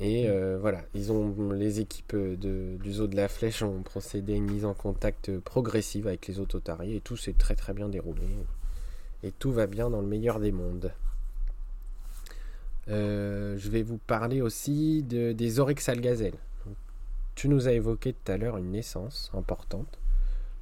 [0.00, 4.64] Et euh, voilà, les équipes du zoo de la Flèche ont procédé à une mise
[4.64, 8.22] en contact progressive avec les autotaries et tout s'est très très bien déroulé.
[9.22, 10.92] Et tout va bien dans le meilleur des mondes.
[12.88, 16.38] Euh, je vais vous parler aussi de, des oryx algazelles.
[17.34, 19.98] Tu nous as évoqué tout à l'heure une naissance importante.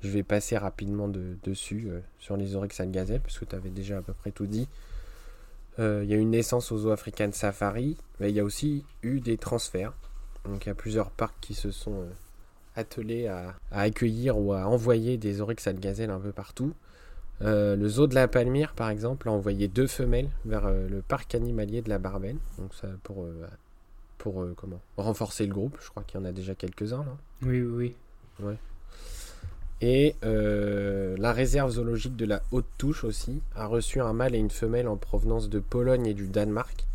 [0.02, 3.70] Je vais passer rapidement de, dessus euh, sur les oryx algazelles parce que tu avais
[3.70, 4.68] déjà à peu près tout dit.
[5.78, 8.84] Il euh, y a une naissance aux Zoo African Safari, mais il y a aussi
[9.02, 9.94] eu des transferts.
[10.44, 12.10] Donc il y a plusieurs parcs qui se sont euh,
[12.76, 16.74] attelés à, à, accueillir ou à envoyer des oryx algazelles un peu partout.
[17.44, 21.02] Euh, le zoo de la Palmyre, par exemple, a envoyé deux femelles vers euh, le
[21.02, 22.38] parc animalier de la Barbenne.
[22.58, 23.46] Donc ça pour, euh,
[24.18, 24.80] pour comment?
[24.96, 25.76] Renforcer le groupe.
[25.80, 27.16] Je crois qu'il y en a déjà quelques-uns là.
[27.42, 27.96] Oui, oui,
[28.40, 28.46] oui.
[28.46, 28.56] Ouais.
[29.84, 34.38] Et euh, la réserve zoologique de la Haute Touche aussi a reçu un mâle et
[34.38, 36.86] une femelle en provenance de Pologne et du Danemark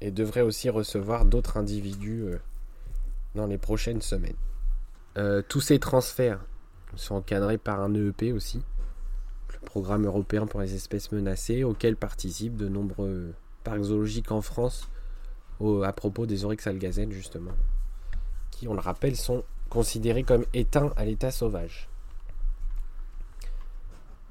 [0.00, 2.38] et devrait aussi recevoir d'autres individus euh,
[3.34, 4.38] dans les prochaines semaines.
[5.18, 6.40] Euh, tous ces transferts
[6.96, 8.62] sont encadrés par un EEP aussi,
[9.52, 13.34] le programme européen pour les espèces menacées, auquel participent de nombreux
[13.64, 14.88] parcs zoologiques en France
[15.82, 17.52] à propos des oryx algazènes justement,
[18.50, 21.88] qui on le rappelle sont considérés comme éteints à l'état sauvage.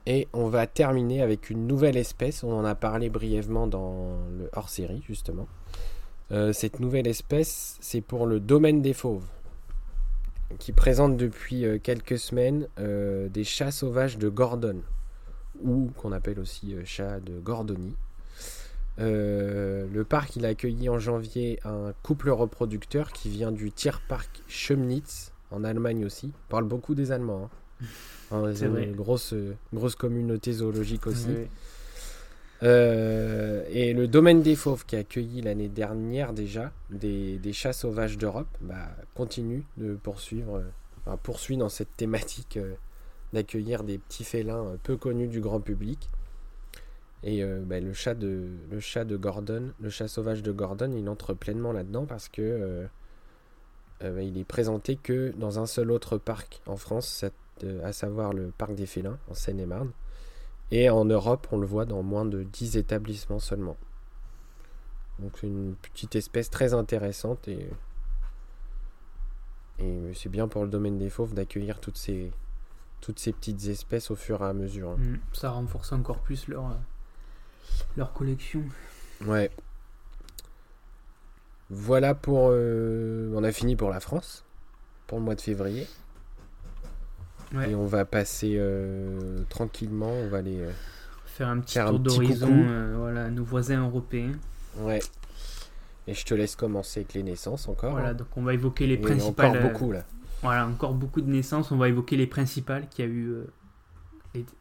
[0.06, 4.50] Et on va terminer avec une nouvelle espèce, on en a parlé brièvement dans le
[4.54, 5.48] hors-série justement.
[6.32, 9.26] Euh, cette nouvelle espèce, c'est pour le domaine des fauves,
[10.60, 14.82] qui présente depuis euh, quelques semaines euh, des chats sauvages de Gordon,
[15.62, 17.96] ou qu'on appelle aussi chats de Gordonie.
[18.98, 25.32] le parc il a accueilli en janvier un couple reproducteur qui vient du Tierpark Chemnitz
[25.52, 26.34] en Allemagne aussi.
[26.34, 27.46] On parle beaucoup des Allemands.
[27.46, 27.63] Hein.
[28.56, 29.34] C'est une grosse,
[29.74, 31.28] grosse communauté zoologique aussi.
[32.64, 38.18] Euh, et le domaine des fauves qui a accueilli l'année dernière déjà des, chats sauvages
[38.18, 40.64] d'Europe bah, continue de poursuivre,
[41.06, 42.76] enfin, poursuit dans cette thématique euh,
[43.34, 46.10] d'accueillir des petits félins euh, peu connus du grand public.
[47.26, 51.08] Et bah, le, chat de, le chat de Gordon, le chat sauvage de Gordon, il
[51.08, 52.86] entre pleinement là-dedans parce que
[54.02, 57.32] bah, il est présenté que dans un seul autre parc en France, cette
[57.84, 59.92] à savoir le parc des félins en Seine-et-Marne.
[60.72, 63.78] Et en Europe, on le voit dans moins de 10 établissements seulement.
[65.20, 67.70] Donc c'est une petite espèce très intéressante et,
[69.80, 72.32] et c'est bien pour le domaine des fauves d'accueillir toutes ces,
[73.02, 74.90] toutes ces petites espèces au fur et à mesure.
[74.90, 74.98] Hein.
[74.98, 76.76] Mm, ça renforce encore plus leur, euh,
[77.96, 78.64] leur collection.
[79.26, 79.52] Ouais.
[81.70, 82.48] Voilà pour...
[82.50, 84.44] Euh, on a fini pour la France,
[85.08, 85.88] pour le mois de février.
[87.62, 90.72] Et on va passer euh, tranquillement, on va aller euh,
[91.26, 94.32] faire un petit tour d'horizon, euh, voilà, nos voisins européens.
[94.80, 95.00] Ouais.
[96.08, 97.92] Et je te laisse commencer avec les naissances encore.
[97.92, 98.14] Voilà, hein.
[98.14, 99.52] donc on va évoquer les principales.
[99.52, 100.04] Encore beaucoup là.
[100.42, 101.72] Voilà, encore beaucoup de naissances.
[101.72, 103.36] On va évoquer les principales qu'il y a eu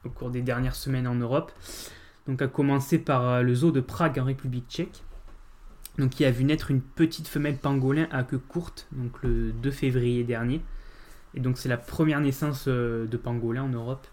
[0.05, 1.51] au cours des dernières semaines en Europe.
[2.29, 5.03] Donc à commencer par le zoo de Prague en République tchèque.
[5.99, 9.71] Donc qui a vu naître une petite femelle pangolin à queue courte, donc le 2
[9.71, 10.63] février dernier.
[11.35, 14.07] Et donc c'est la première naissance euh, de pangolin en Europe.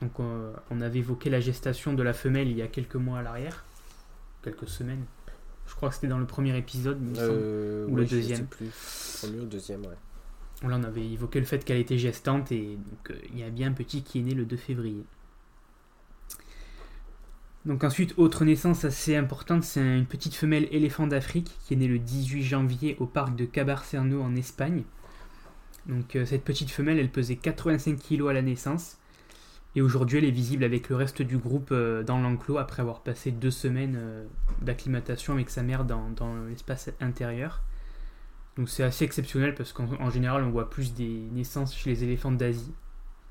[0.00, 3.18] Donc euh, on avait évoqué la gestation de la femelle il y a quelques mois
[3.18, 3.64] à l'arrière,
[4.42, 5.04] quelques semaines.
[5.66, 8.46] Je crois que c'était dans le premier épisode, euh, ou le deuxième.
[8.46, 9.18] plus.
[9.22, 10.68] Premier ou deuxième, ouais.
[10.68, 13.68] Là, on avait évoqué le fait qu'elle était gestante et donc il y a bien
[13.68, 15.04] un petit qui est né le 2 février.
[17.64, 21.88] Donc ensuite, autre naissance assez importante, c'est une petite femelle éléphant d'Afrique qui est née
[21.88, 24.84] le 18 janvier au parc de Cabarcerno en Espagne.
[25.86, 28.98] Donc euh, cette petite femelle, elle pesait 85 kg à la naissance.
[29.76, 33.00] Et aujourd'hui, elle est visible avec le reste du groupe euh, dans l'enclos après avoir
[33.00, 34.24] passé deux semaines euh,
[34.62, 36.04] d'acclimatation avec sa mère dans,
[36.48, 37.62] l'espace intérieur.
[38.56, 42.30] Donc c'est assez exceptionnel parce qu'en général, on voit plus des naissances chez les éléphants
[42.30, 42.72] d'Asie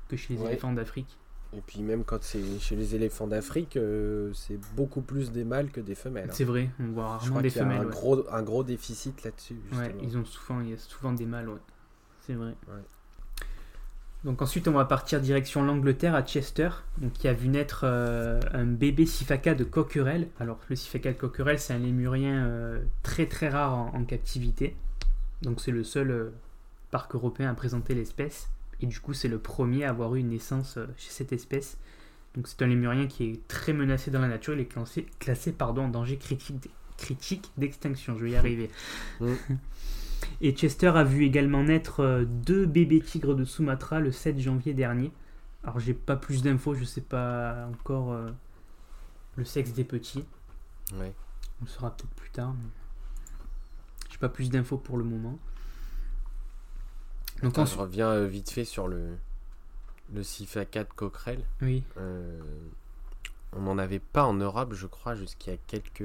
[0.08, 1.16] que chez les éléphants d'Afrique.
[1.56, 3.78] Et puis même quand c'est chez les éléphants d'Afrique,
[4.34, 6.28] c'est beaucoup plus des mâles que des femelles.
[6.28, 6.34] Hein.
[6.34, 7.76] C'est vrai, on voit rarement des femelles.
[7.76, 9.56] Il y a un, gros, un gros déficit là-dessus.
[9.72, 11.48] Ouais, ils ont souvent, il y a souvent des mâles.
[11.48, 11.60] Ouais.
[12.26, 12.54] C'est vrai.
[14.24, 18.40] Donc ensuite, on va partir direction l'Angleterre à Chester, donc qui a vu naître euh,
[18.52, 20.28] un bébé sifaka de coquerel.
[20.40, 24.74] Alors le sifaka de coquerel, c'est un lémurien euh, très très rare en, captivité.
[25.42, 26.30] Donc c'est le seul euh,
[26.90, 28.48] parc européen à présenter l'espèce.
[28.80, 31.76] Et du coup, c'est le premier à avoir eu une naissance chez cette espèce.
[32.34, 34.54] Donc c'est un lémurien qui est très menacé dans la nature.
[34.54, 38.16] Il est classé, classé pardon, en danger critique, critique d'extinction.
[38.16, 38.70] Je vais y arriver.
[39.20, 39.34] Mm.
[40.40, 44.74] Et Chester a vu également naître euh, deux bébés tigres de Sumatra le 7 janvier
[44.74, 45.12] dernier.
[45.62, 48.28] Alors j'ai pas plus d'infos, je sais pas encore euh,
[49.36, 50.24] le sexe des petits.
[50.94, 51.12] Ouais.
[51.60, 52.52] On le saura peut-être plus tard.
[52.54, 52.68] Mais...
[54.10, 55.38] J'ai pas plus d'infos pour le moment.
[57.42, 59.16] Donc on Je reviens euh, vite fait sur le
[60.12, 61.40] le Sifa 4 coquerel.
[61.62, 61.82] Oui.
[63.54, 66.04] on n'en avait pas en Europe, je crois, jusqu'il y a quelques.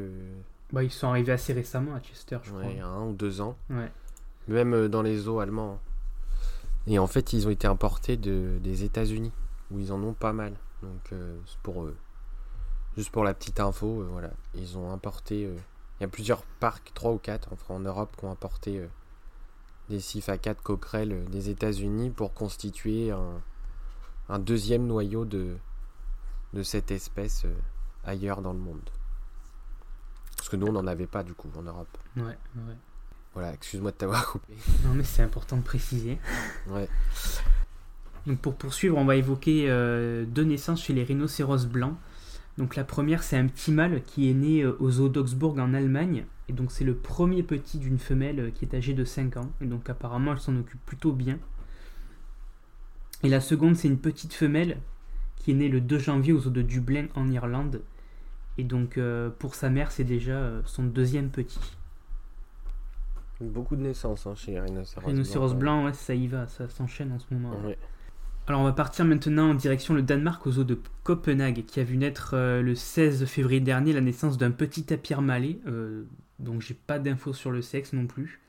[0.72, 2.62] Bah, ils sont arrivés assez récemment à Chester, je crois.
[2.62, 3.58] Ouais, un ou deux ans.
[3.70, 3.92] Ouais
[4.54, 5.80] même euh, dans les zoos allemands.
[6.88, 9.32] Et en fait, ils ont été importés de, des États-Unis,
[9.72, 10.54] où ils en ont pas mal.
[10.82, 11.98] Donc, euh, eux.
[12.98, 14.32] Juste pour la petite info, euh, voilà.
[14.56, 15.42] Ils ont importé.
[15.42, 18.82] il y a plusieurs parcs, 3 ou 4 en, Europe, qui ont importé
[19.90, 23.42] des 6 à 4 coquerelles des États-Unis pour constituer un,
[24.30, 25.58] un, deuxième noyau de,
[26.54, 27.46] de cette espèce
[28.04, 28.90] ailleurs dans le monde.
[30.38, 31.98] Parce que nous, on n'en avait pas du coup en Europe.
[32.16, 32.78] Ouais, ouais.
[33.34, 34.54] Voilà, excuse-moi de t'avoir coupé.
[34.86, 36.18] Non, mais c'est important de préciser.
[36.68, 36.88] Ouais.
[38.26, 41.96] Donc pour poursuivre, on va évoquer euh, deux naissances chez les rhinocéros blancs.
[42.58, 45.74] Donc la première, c'est un petit mâle qui est né euh, au zoo d'Augsbourg en
[45.74, 46.26] Allemagne.
[46.50, 49.52] Et donc c'est le premier petit d'une femelle qui est âgée de 5 ans.
[49.62, 51.38] Et donc apparemment elle s'en occupe plutôt bien.
[53.24, 54.78] Et la seconde c'est une petite femelle
[55.38, 57.82] qui est née le 2 janvier aux eaux de Dublin en Irlande.
[58.58, 61.60] Et donc euh, pour sa mère c'est déjà euh, son deuxième petit.
[63.42, 65.06] Beaucoup de naissances hein, chez les rhinocéros.
[65.06, 67.52] Rhinocéros blanc, ouais, ça y va, ça s'enchaîne en ce moment.
[67.66, 67.78] Ouais.
[68.48, 71.84] Alors on va partir maintenant en direction le Danemark aux eaux de Copenhague qui a
[71.84, 75.60] vu naître euh, le 16 février dernier la naissance d'un petit tapir malais.
[75.68, 76.04] Euh,
[76.40, 78.42] donc j'ai pas d'infos sur le sexe non plus.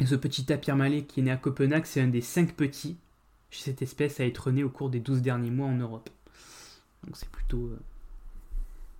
[0.00, 2.96] Et ce petit tapir malais qui est né à Copenhague, c'est un des 5 petits
[3.50, 6.10] chez cette espèce à être né au cours des 12 derniers mois en Europe.
[7.06, 7.78] Donc c'est plutôt euh,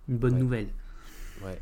[0.07, 0.39] une bonne Ouais.
[0.39, 0.67] nouvelle.
[1.43, 1.59] Ouais.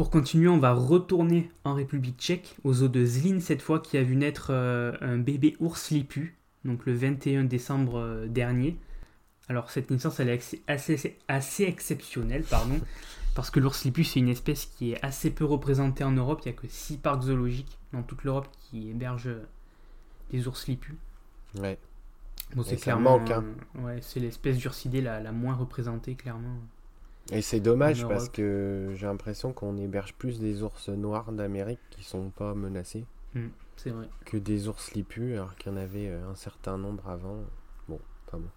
[0.00, 3.98] Pour continuer, on va retourner en République tchèque, aux eaux de Zlin cette fois, qui
[3.98, 8.78] a vu naître euh, un bébé ours lipu, donc le 21 décembre euh, dernier.
[9.50, 10.58] Alors cette naissance, elle est
[11.28, 12.80] assez, exceptionnelle, pardon,
[13.34, 16.40] parce que l'ours lipu, c'est une espèce qui est assez peu représentée en Europe.
[16.46, 19.44] Il n'y a que 6 parcs zoologiques dans toute l'Europe qui hébergent euh,
[20.30, 20.96] des ours lipus.
[21.58, 21.78] Ouais.
[22.56, 23.44] Bon, c'est clairement, manque, hein.
[23.76, 26.56] euh, ouais, c'est l'espèce d'ursidée la, la moins représentée, clairement.
[27.32, 32.02] Et c'est dommage parce que j'ai l'impression qu'on héberge plus des ours noirs d'Amérique qui
[32.04, 33.04] sont pas menacés
[33.76, 34.08] C'est vrai.
[34.24, 37.38] que des ours lipus alors qu'il y en avait euh, un certain nombre avant.
[37.88, 38.48] Bon, pas bon.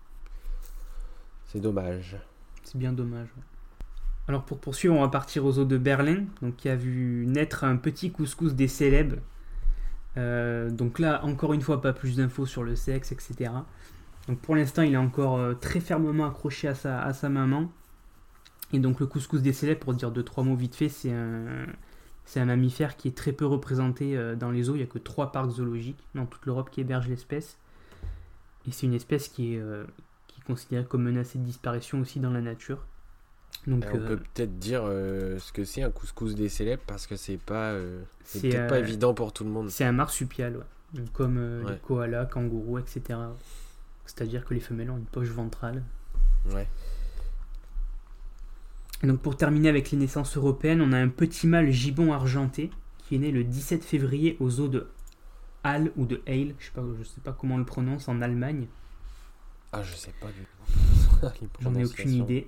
[1.45, 2.17] C'est dommage.
[2.63, 3.27] C'est bien dommage.
[3.37, 3.43] ouais.
[4.27, 7.63] Alors pour poursuivre, on va partir aux eaux de Berlin, donc qui a vu naître
[7.65, 9.17] un petit couscous des célèbres.
[10.15, 13.51] Euh, donc là, encore une fois, pas plus d'infos sur le sexe, etc.
[14.27, 17.69] Donc pour l'instant, il est encore euh, très fermement accroché à sa, à sa maman.
[18.73, 21.65] Et donc le couscous des célèbres, pour dire deux trois mots vite fait, c'est un,
[22.25, 24.73] c'est un mammifère qui est très peu représenté euh, dans les eaux.
[24.75, 27.57] Il n'y a que trois parcs zoologiques dans toute l'Europe qui hébergent l'espèce.
[28.67, 29.85] Et c'est une espèce qui est, euh,
[30.27, 32.85] qui est considérée comme menacée de disparition aussi dans la nature.
[33.67, 37.05] Donc, on euh, peut peut-être dire euh, ce que c'est un couscous des célèbres parce
[37.07, 39.69] que c'est pas, euh, c'est C'est, peut-être pas euh, évident pour tout le monde.
[39.69, 40.63] C'est un marsupial, ouais.
[40.93, 41.73] Donc, comme euh, Ouais.
[41.73, 43.19] les koalas, kangourous, etc.
[44.05, 45.83] C'est-à-dire que les femelles ont une poche ventrale.
[46.51, 46.67] Ouais.
[49.03, 53.15] Donc pour terminer avec les naissances européennes, on a un petit mâle gibbon argenté qui
[53.15, 54.87] est né le 17 février aux eaux de
[55.63, 58.21] Halle ou de Heil, je sais pas, je sais pas comment on le prononce en
[58.21, 58.67] Allemagne.
[59.73, 61.45] Ah, je sais pas du tout.
[61.61, 62.47] J'en ai aucune idée.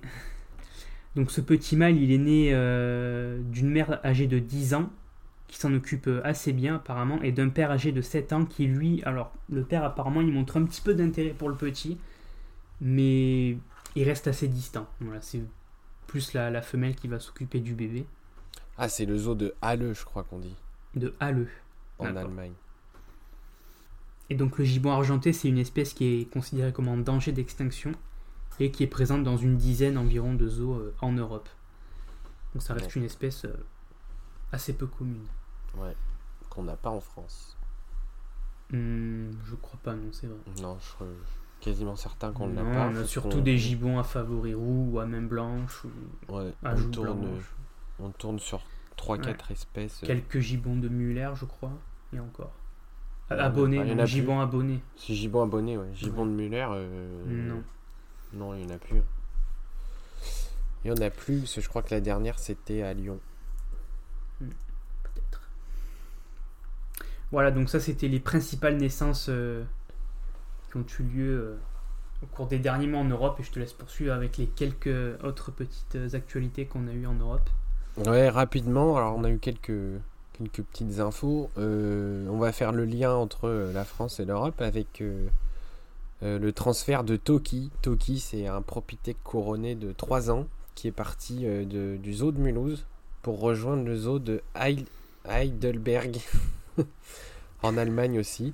[1.14, 4.90] Donc ce petit mâle, il est né euh, d'une mère âgée de 10 ans,
[5.48, 8.66] qui s'en occupe euh, assez bien apparemment, et d'un père âgé de 7 ans qui
[8.66, 11.98] lui, alors le père apparemment il montre un petit peu d'intérêt pour le petit,
[12.80, 13.56] mais
[13.94, 14.86] il reste assez distant.
[15.00, 15.40] Voilà, c'est
[16.06, 18.06] plus la, la femelle qui va s'occuper du bébé,
[18.78, 20.54] Ah, c'est le zoo de Halle, je crois qu'on dit,
[20.94, 21.48] de Halle.
[21.98, 22.04] en.
[22.16, 22.52] Allemagne.
[24.28, 27.92] Et donc le gibbon argenté, c'est une espèce qui est considérée comme en danger d'extinction
[28.58, 31.48] et qui est présente dans une dizaine environ de zoos euh, en Europe.
[32.52, 32.92] Donc ça reste Ouais.
[33.00, 33.54] une espèce euh,
[34.52, 35.26] assez peu commune.
[35.76, 35.94] Ouais.
[36.50, 37.56] Qu'on n'a pas en France.
[38.72, 40.38] Hmm, je crois pas, non, c'est vrai.
[40.60, 41.04] Non, je
[41.60, 42.88] quasiment certain qu'on ne l'a pas.
[42.88, 46.74] on a surtout des gibbons à favoris roux ou à main blanche ou Ouais, à
[46.74, 47.54] on tourne, blanches.
[47.98, 48.62] on tourne sur
[48.98, 50.02] 3-4 espèces.
[50.02, 51.72] euh, Quelques gibbons de Muller, je crois,
[52.12, 52.52] et encore.
[53.30, 54.80] Il y en a abonnés, il y en a gibbons abonnés.
[54.96, 55.88] C'est Gibbon abonné, ouais.
[55.94, 56.66] Gibbon de Muller.
[56.70, 57.62] euh, Non.
[58.32, 59.02] Non, il n'y en a plus.
[60.84, 63.18] Il n'y en a plus, parce que je crois que la dernière c'était à Lyon.
[64.38, 65.40] peut-être.
[67.32, 69.64] Voilà, donc ça c'était les principales naissances euh,
[70.76, 71.56] ont eu lieu euh,
[72.22, 75.22] au cours des derniers mois en Europe et je te laisse poursuivre avec les quelques
[75.24, 77.48] autres petites euh, actualités qu'on a eues en Europe.
[78.06, 80.00] Ouais, rapidement, alors on a eu quelques,
[80.34, 81.50] quelques petites infos.
[81.56, 85.02] Euh, on va faire le lien entre la France et l'Europe avec
[86.20, 87.70] le transfert de Toki.
[87.80, 92.84] Toki, c'est un propithèque couronné de 3 ans qui est parti du zoo de Mulhouse
[93.22, 94.42] pour rejoindre le zoo de
[95.24, 96.18] Heidelberg
[97.62, 98.52] en Allemagne aussi.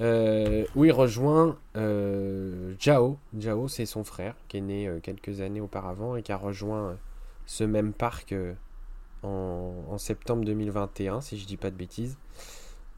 [0.00, 3.18] Euh, où il rejoint euh, Jao.
[3.38, 6.90] Jao, c'est son frère qui est né euh, quelques années auparavant et qui a rejoint
[6.90, 6.94] euh,
[7.44, 8.34] ce même parc
[9.22, 12.16] en, septembre 2021, si je dis pas de bêtises.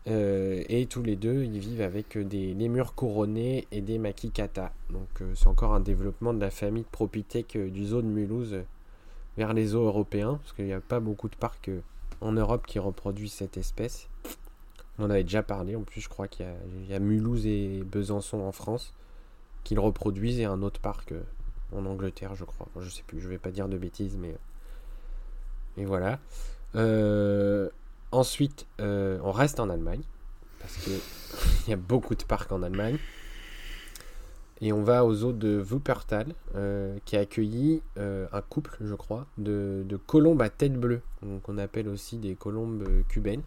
[0.07, 4.73] Et tous les deux, ils vivent avec des lémurs couronnés et des makikata.
[4.91, 8.57] Donc c'est encore un développement de la famille de Propithèque euh, du zoo de Mulhouse
[9.37, 11.71] vers les zoos européens, parce qu'il n'y a pas beaucoup de parcs
[12.21, 14.09] en Europe qui reproduisent cette espèce.
[14.99, 16.47] On en avait déjà parlé, en plus je crois qu'il
[16.89, 18.93] y a, Mulhouse et Besançon en France
[19.65, 21.23] qui le reproduisent et un autre parc euh,
[21.75, 22.67] en Angleterre, je crois.
[22.81, 24.35] Je sais plus, je vais pas dire de bêtises, mais.
[25.77, 26.19] Et voilà.
[26.75, 27.71] Euh,
[28.11, 30.03] ensuite, euh, on reste en Allemagne,
[30.61, 30.91] parce que
[31.67, 32.99] il y a beaucoup de parcs en Allemagne.
[34.61, 36.35] Et on va au zoo de Wuppertal,
[37.05, 41.01] qui a accueilli un couple, je crois, de, colombes à tête bleue,
[41.43, 43.43] qu'on appelle aussi des colombes cubaines.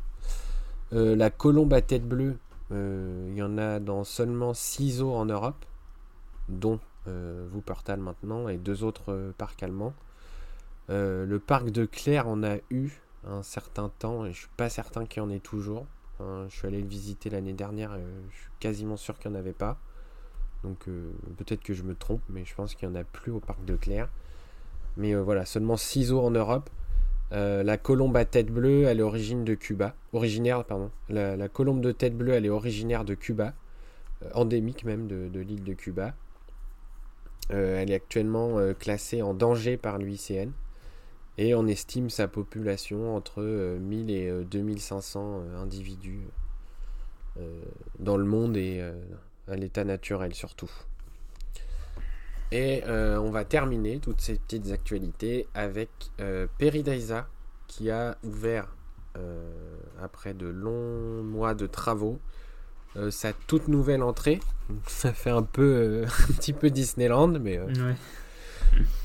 [0.91, 2.38] La colombe à tête bleue,
[2.71, 5.65] il y en a dans seulement 6 zoos en Europe,
[6.49, 9.93] dont Wuppertal maintenant, et deux autres parcs allemands.
[10.89, 12.89] le parc de Claire en a eu
[13.27, 15.86] un certain temps et je suis pas certain qu'il y en ait toujours.
[16.19, 19.39] je suis allé le visiter l'année dernière et je suis quasiment sûr qu'il n'y en
[19.39, 19.77] avait pas.
[20.65, 23.31] Donc euh, peut-être que je me trompe, mais je pense qu'il n'y en a plus
[23.31, 24.09] au parc de Claire.
[24.97, 26.69] Mais euh, voilà, seulement 6 eaux en Europe.
[27.32, 29.95] Euh, la colombe à tête bleue, elle est de Cuba.
[30.13, 30.91] Originaire, pardon.
[31.09, 33.53] La, colombe de tête bleue, elle est originaire de Cuba.
[34.34, 36.13] endémique même de, l'île de Cuba.
[37.49, 40.51] elle est actuellement classée en danger par l'UICN.
[41.38, 46.21] Et on estime sa population entre 1000 euh, et 2500 euh, euh, individus
[47.99, 48.82] dans le monde et
[49.49, 50.71] à l'état naturel surtout.
[52.56, 55.89] Et on va terminer toutes ces petites actualités avec
[56.22, 57.28] euh, Peridaisa
[57.68, 58.68] qui a ouvert,
[60.01, 62.20] après de longs mois de travaux,
[63.10, 64.39] sa toute nouvelle entrée.
[64.88, 67.60] Ça fait un peu un petit peu Disneyland, mais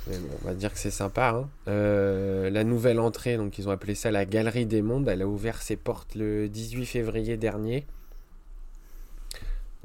[0.09, 1.31] on va dire que c'est sympa.
[1.31, 1.49] Hein.
[1.69, 5.27] Euh, la nouvelle entrée, donc ils ont appelé ça la Galerie des Mondes, elle a
[5.27, 7.87] ouvert ses portes le 18 février dernier.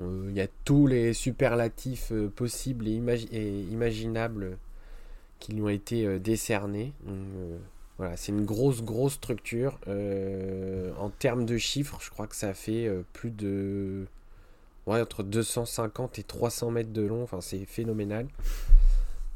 [0.02, 4.58] Euh, il y a tous les superlatifs euh, possibles et, imaginables
[5.40, 6.94] qui lui ont été décernés.
[7.98, 9.78] voilà, c'est une grosse, grosse structure.
[9.88, 14.06] en termes de chiffres, je crois que ça fait plus de.
[14.88, 17.24] Ouais, entre 250 et 300 mètres de long.
[17.24, 18.28] Enfin, c'est phénoménal.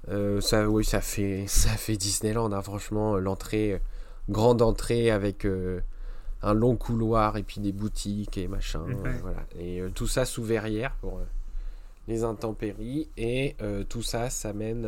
[0.08, 3.16] Euh, ça, oui, ça fait, ça fait Disneyland, hein, franchement.
[3.16, 3.80] Euh, l'entrée, euh,
[4.30, 5.48] grande entrée avec
[6.42, 8.86] un long couloir et puis des boutiques et machin.
[9.22, 9.46] voilà.
[9.58, 11.20] Et tout ça sous verrière pour
[12.08, 13.10] les intempéries.
[13.18, 13.56] Et
[13.90, 14.86] tout ça, ça mène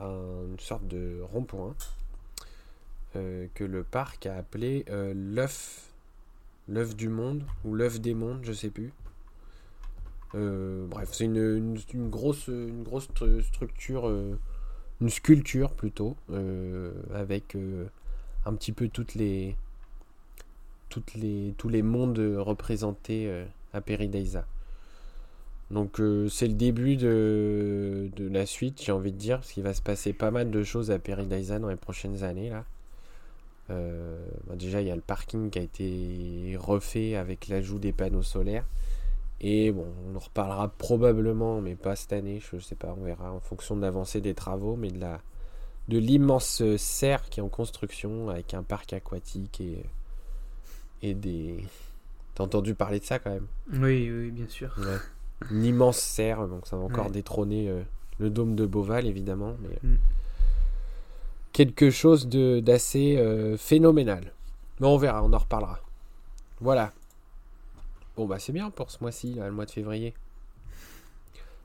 [0.00, 1.74] à une sorte de rond-point
[3.14, 5.82] que le parc a appelé l'œuf.
[6.68, 8.92] L'œuf du monde ou l'œuf des mondes, je sais plus.
[10.34, 11.78] Euh, bref, c'est une,
[12.10, 13.08] grosse, une grosse
[13.42, 14.38] structure, euh,
[15.00, 17.56] une sculpture plutôt, euh, avec
[18.44, 19.56] un petit peu toutes les,
[20.88, 24.46] toutes les, tous les mondes représentés à Peridaisa.
[25.70, 29.74] Donc c'est le début de, de la suite, j'ai envie de dire, parce qu'il va
[29.74, 32.64] se passer pas mal de choses à Peridaisa dans les prochaines années là.
[33.68, 38.22] Bah, déjà, il y a le parking qui a été refait avec l'ajout des panneaux
[38.22, 38.64] solaires.
[39.40, 43.32] Et bon, on en reparlera probablement, mais pas cette année, je sais pas, on verra
[43.32, 45.20] en fonction de l'avancée des travaux, mais de la
[45.88, 49.84] de l'immense serre qui est en construction avec un parc aquatique et,
[51.02, 51.64] et des.
[52.34, 54.74] T'as entendu parler de ça quand même Oui, oui, bien sûr.
[55.50, 57.82] Une immense serre, donc ça va encore détrôner euh,
[58.18, 59.96] le dôme de Beauval évidemment, mais mm.
[61.52, 64.32] quelque chose d'assez euh, phénoménal.
[64.80, 65.80] Mais on verra, on en reparlera.
[66.60, 66.92] Voilà,
[68.16, 70.14] Bon, bah c'est bien pour ce mois-ci, le mois de février.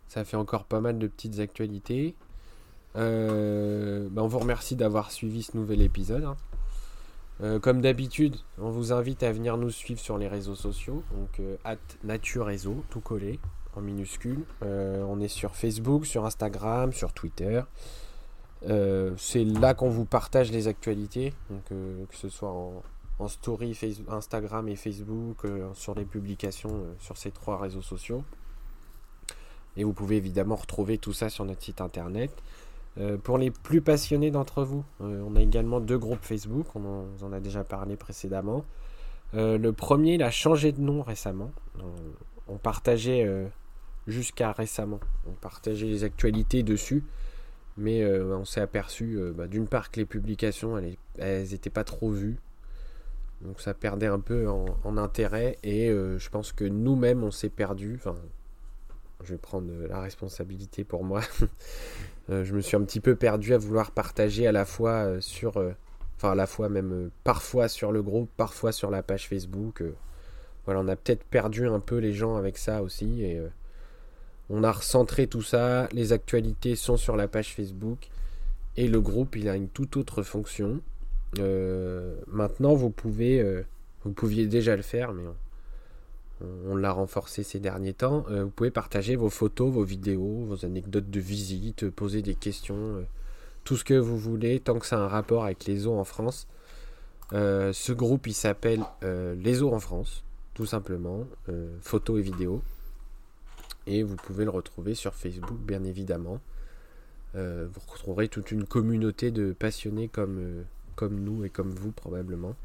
[0.09, 2.13] Ça fait encore pas mal de petites actualités.
[2.97, 6.25] Euh, bah, on vous remercie d'avoir suivi ce nouvel épisode.
[6.25, 6.35] Hein.
[7.41, 11.03] Euh, comme d'habitude, on vous invite à venir nous suivre sur les réseaux sociaux.
[11.15, 13.39] Donc, euh, at Nature Réseau, tout collé,
[13.75, 14.43] en minuscule.
[14.61, 17.61] on est sur Facebook, sur Instagram, sur Twitter.
[19.17, 21.33] c'est là qu'on vous partage les actualités.
[21.49, 22.51] Donc, que ce soit
[23.21, 23.77] en, story
[24.09, 28.23] Instagram et Facebook, euh, sur les publications euh, sur ces trois réseaux sociaux.
[29.77, 32.31] Et vous pouvez évidemment retrouver tout ça sur notre site internet.
[32.97, 37.33] Euh, pour les plus passionnés d'entre vous, on a également deux groupes Facebook, on en,
[37.33, 38.65] a déjà parlé précédemment.
[39.33, 41.51] le premier, il a changé de nom récemment.
[42.47, 43.25] On, partageait
[44.07, 47.05] jusqu'à récemment, on partageait les actualités dessus,
[47.77, 50.77] mais on s'est aperçu bah, d'une part que les publications,
[51.17, 52.39] elles n'étaient pas trop vues,
[53.43, 57.49] donc ça perdait un peu en, intérêt et euh, je pense que nous-mêmes on s'est
[57.49, 57.95] perdu.
[57.95, 58.15] Enfin,
[59.23, 61.21] je vais prendre la responsabilité pour moi.
[62.31, 65.21] Euh, je me suis un petit peu perdu à vouloir partager à la fois euh,
[65.21, 65.57] sur,
[66.17, 69.83] enfin à la fois même parfois sur le groupe, parfois sur la page Facebook.
[70.65, 73.41] voilà, on a peut-être perdu un peu les gens avec ça aussi et
[74.49, 75.87] on a recentré tout ça.
[75.91, 78.09] Les actualités sont sur la page Facebook
[78.77, 80.81] et le groupe il a une toute autre fonction.
[81.39, 83.63] Euh, maintenant, vous pouvez, euh,
[84.03, 85.23] vous pouviez déjà le faire, mais
[86.75, 88.25] l'a renforcé ces derniers temps.
[88.29, 93.05] Euh, vous pouvez partager vos photos, vos vidéos, vos anecdotes de visite, poser des questions,
[93.63, 96.03] tout ce que vous voulez, tant que ça a un rapport avec les eaux en
[96.03, 96.47] France.
[97.31, 100.23] ce groupe, il s'appelle Les eaux en France,
[100.53, 101.25] tout simplement,
[101.81, 102.61] photos et vidéos.
[103.87, 106.39] Et vous pouvez le retrouver sur Facebook, bien évidemment.
[107.35, 110.63] Euh, vous retrouverez toute une communauté de passionnés euh,
[110.95, 112.55] comme nous et comme vous, probablement.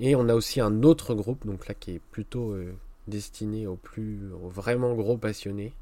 [0.00, 2.72] Et on a aussi un autre groupe, donc là qui est plutôt euh,
[3.08, 5.72] destiné aux plus aux vraiment gros passionnés.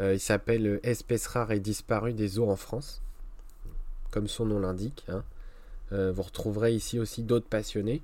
[0.00, 3.02] il s'appelle Espèces rares et disparues des eaux en France,
[4.10, 5.06] comme son nom l'indique.
[5.08, 5.24] Hein.
[5.90, 8.02] vous retrouverez ici aussi d'autres passionnés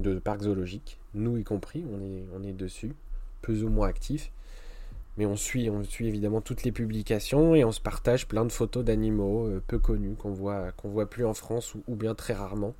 [0.00, 2.94] de parcs zoologiques, nous y compris, on est, on est dessus,
[3.42, 4.30] plus ou moins actifs.
[5.18, 8.52] Mais on suit, on suit évidemment toutes les publications et on se partage plein de
[8.52, 12.34] photos d'animaux euh, peu connus qu'on voit, qu'on voit plus en France ou, bien très
[12.34, 12.74] rarement.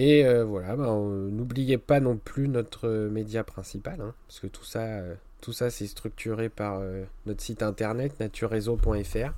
[0.00, 4.64] Et euh, voilà, bah, n'oubliez pas non plus notre média principal, hein, parce que tout
[4.64, 5.14] ça, euh,
[5.50, 6.82] ça c'est structuré par
[7.26, 9.32] notre site internet naturereseau.fr.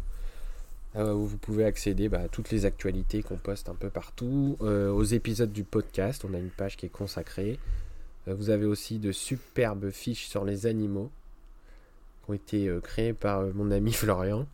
[0.97, 5.05] où vous pouvez accéder bah, à toutes les actualités qu'on poste un peu partout, aux
[5.05, 7.59] épisodes du podcast, on a une page qui est consacrée,
[8.29, 11.11] euh, vous avez aussi de superbes fiches sur les animaux
[12.25, 14.47] qui ont été euh, créées par euh, mon ami Florian.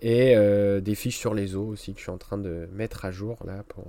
[0.00, 0.36] Et
[0.80, 3.36] des fiches sur les eaux aussi que je suis en train de mettre à jour
[3.44, 3.84] là pour,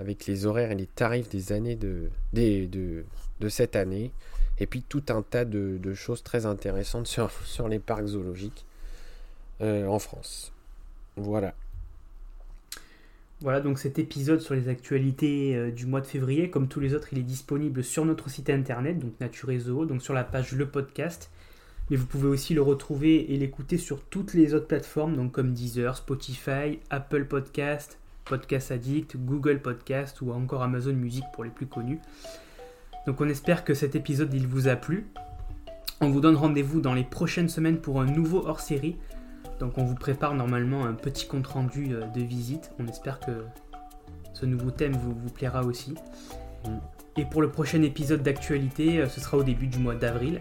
[0.00, 3.04] avec les horaires et les tarifs des années de, de,
[3.40, 4.12] de cette année.
[4.58, 7.30] Et puis tout un tas de, choses très intéressantes sur,
[7.68, 8.66] les parcs zoologiques
[9.60, 10.52] en France.
[11.16, 11.54] Voilà.
[13.42, 16.92] Voilà, donc cet épisode sur les actualités euh, du mois de février, comme tous les
[16.92, 19.48] autres, il est disponible sur notre site internet, donc Nature
[19.86, 21.30] donc sur la page Le Podcast.
[21.88, 25.54] Mais vous pouvez aussi le retrouver et l'écouter sur toutes les autres plateformes, donc comme
[25.54, 31.66] Deezer, Spotify, Apple Podcast, Podcast Addict, Google Podcast ou encore Amazon Music pour les plus
[31.66, 32.00] connus.
[33.06, 35.06] Donc on espère que cet épisode il vous a plu.
[36.00, 38.96] On vous donne rendez-vous dans les prochaines semaines pour un nouveau hors-série
[39.60, 42.72] donc on vous prépare normalement un petit compte rendu euh, de visite.
[42.78, 43.44] On espère que
[44.32, 45.94] ce nouveau thème vous, plaira aussi.
[46.64, 46.78] Mm.
[47.18, 50.40] Et pour le prochain épisode d'actualité, euh, ce sera au début du mois d'avril.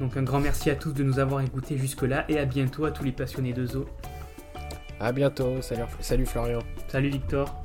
[0.00, 2.90] Donc un grand merci à tous de nous avoir écoutés jusque-là et à bientôt à
[2.90, 3.86] tous les passionnés de zoo.
[5.02, 6.60] À bientôt, salut, salut Florian.
[6.86, 7.61] Salut Victor.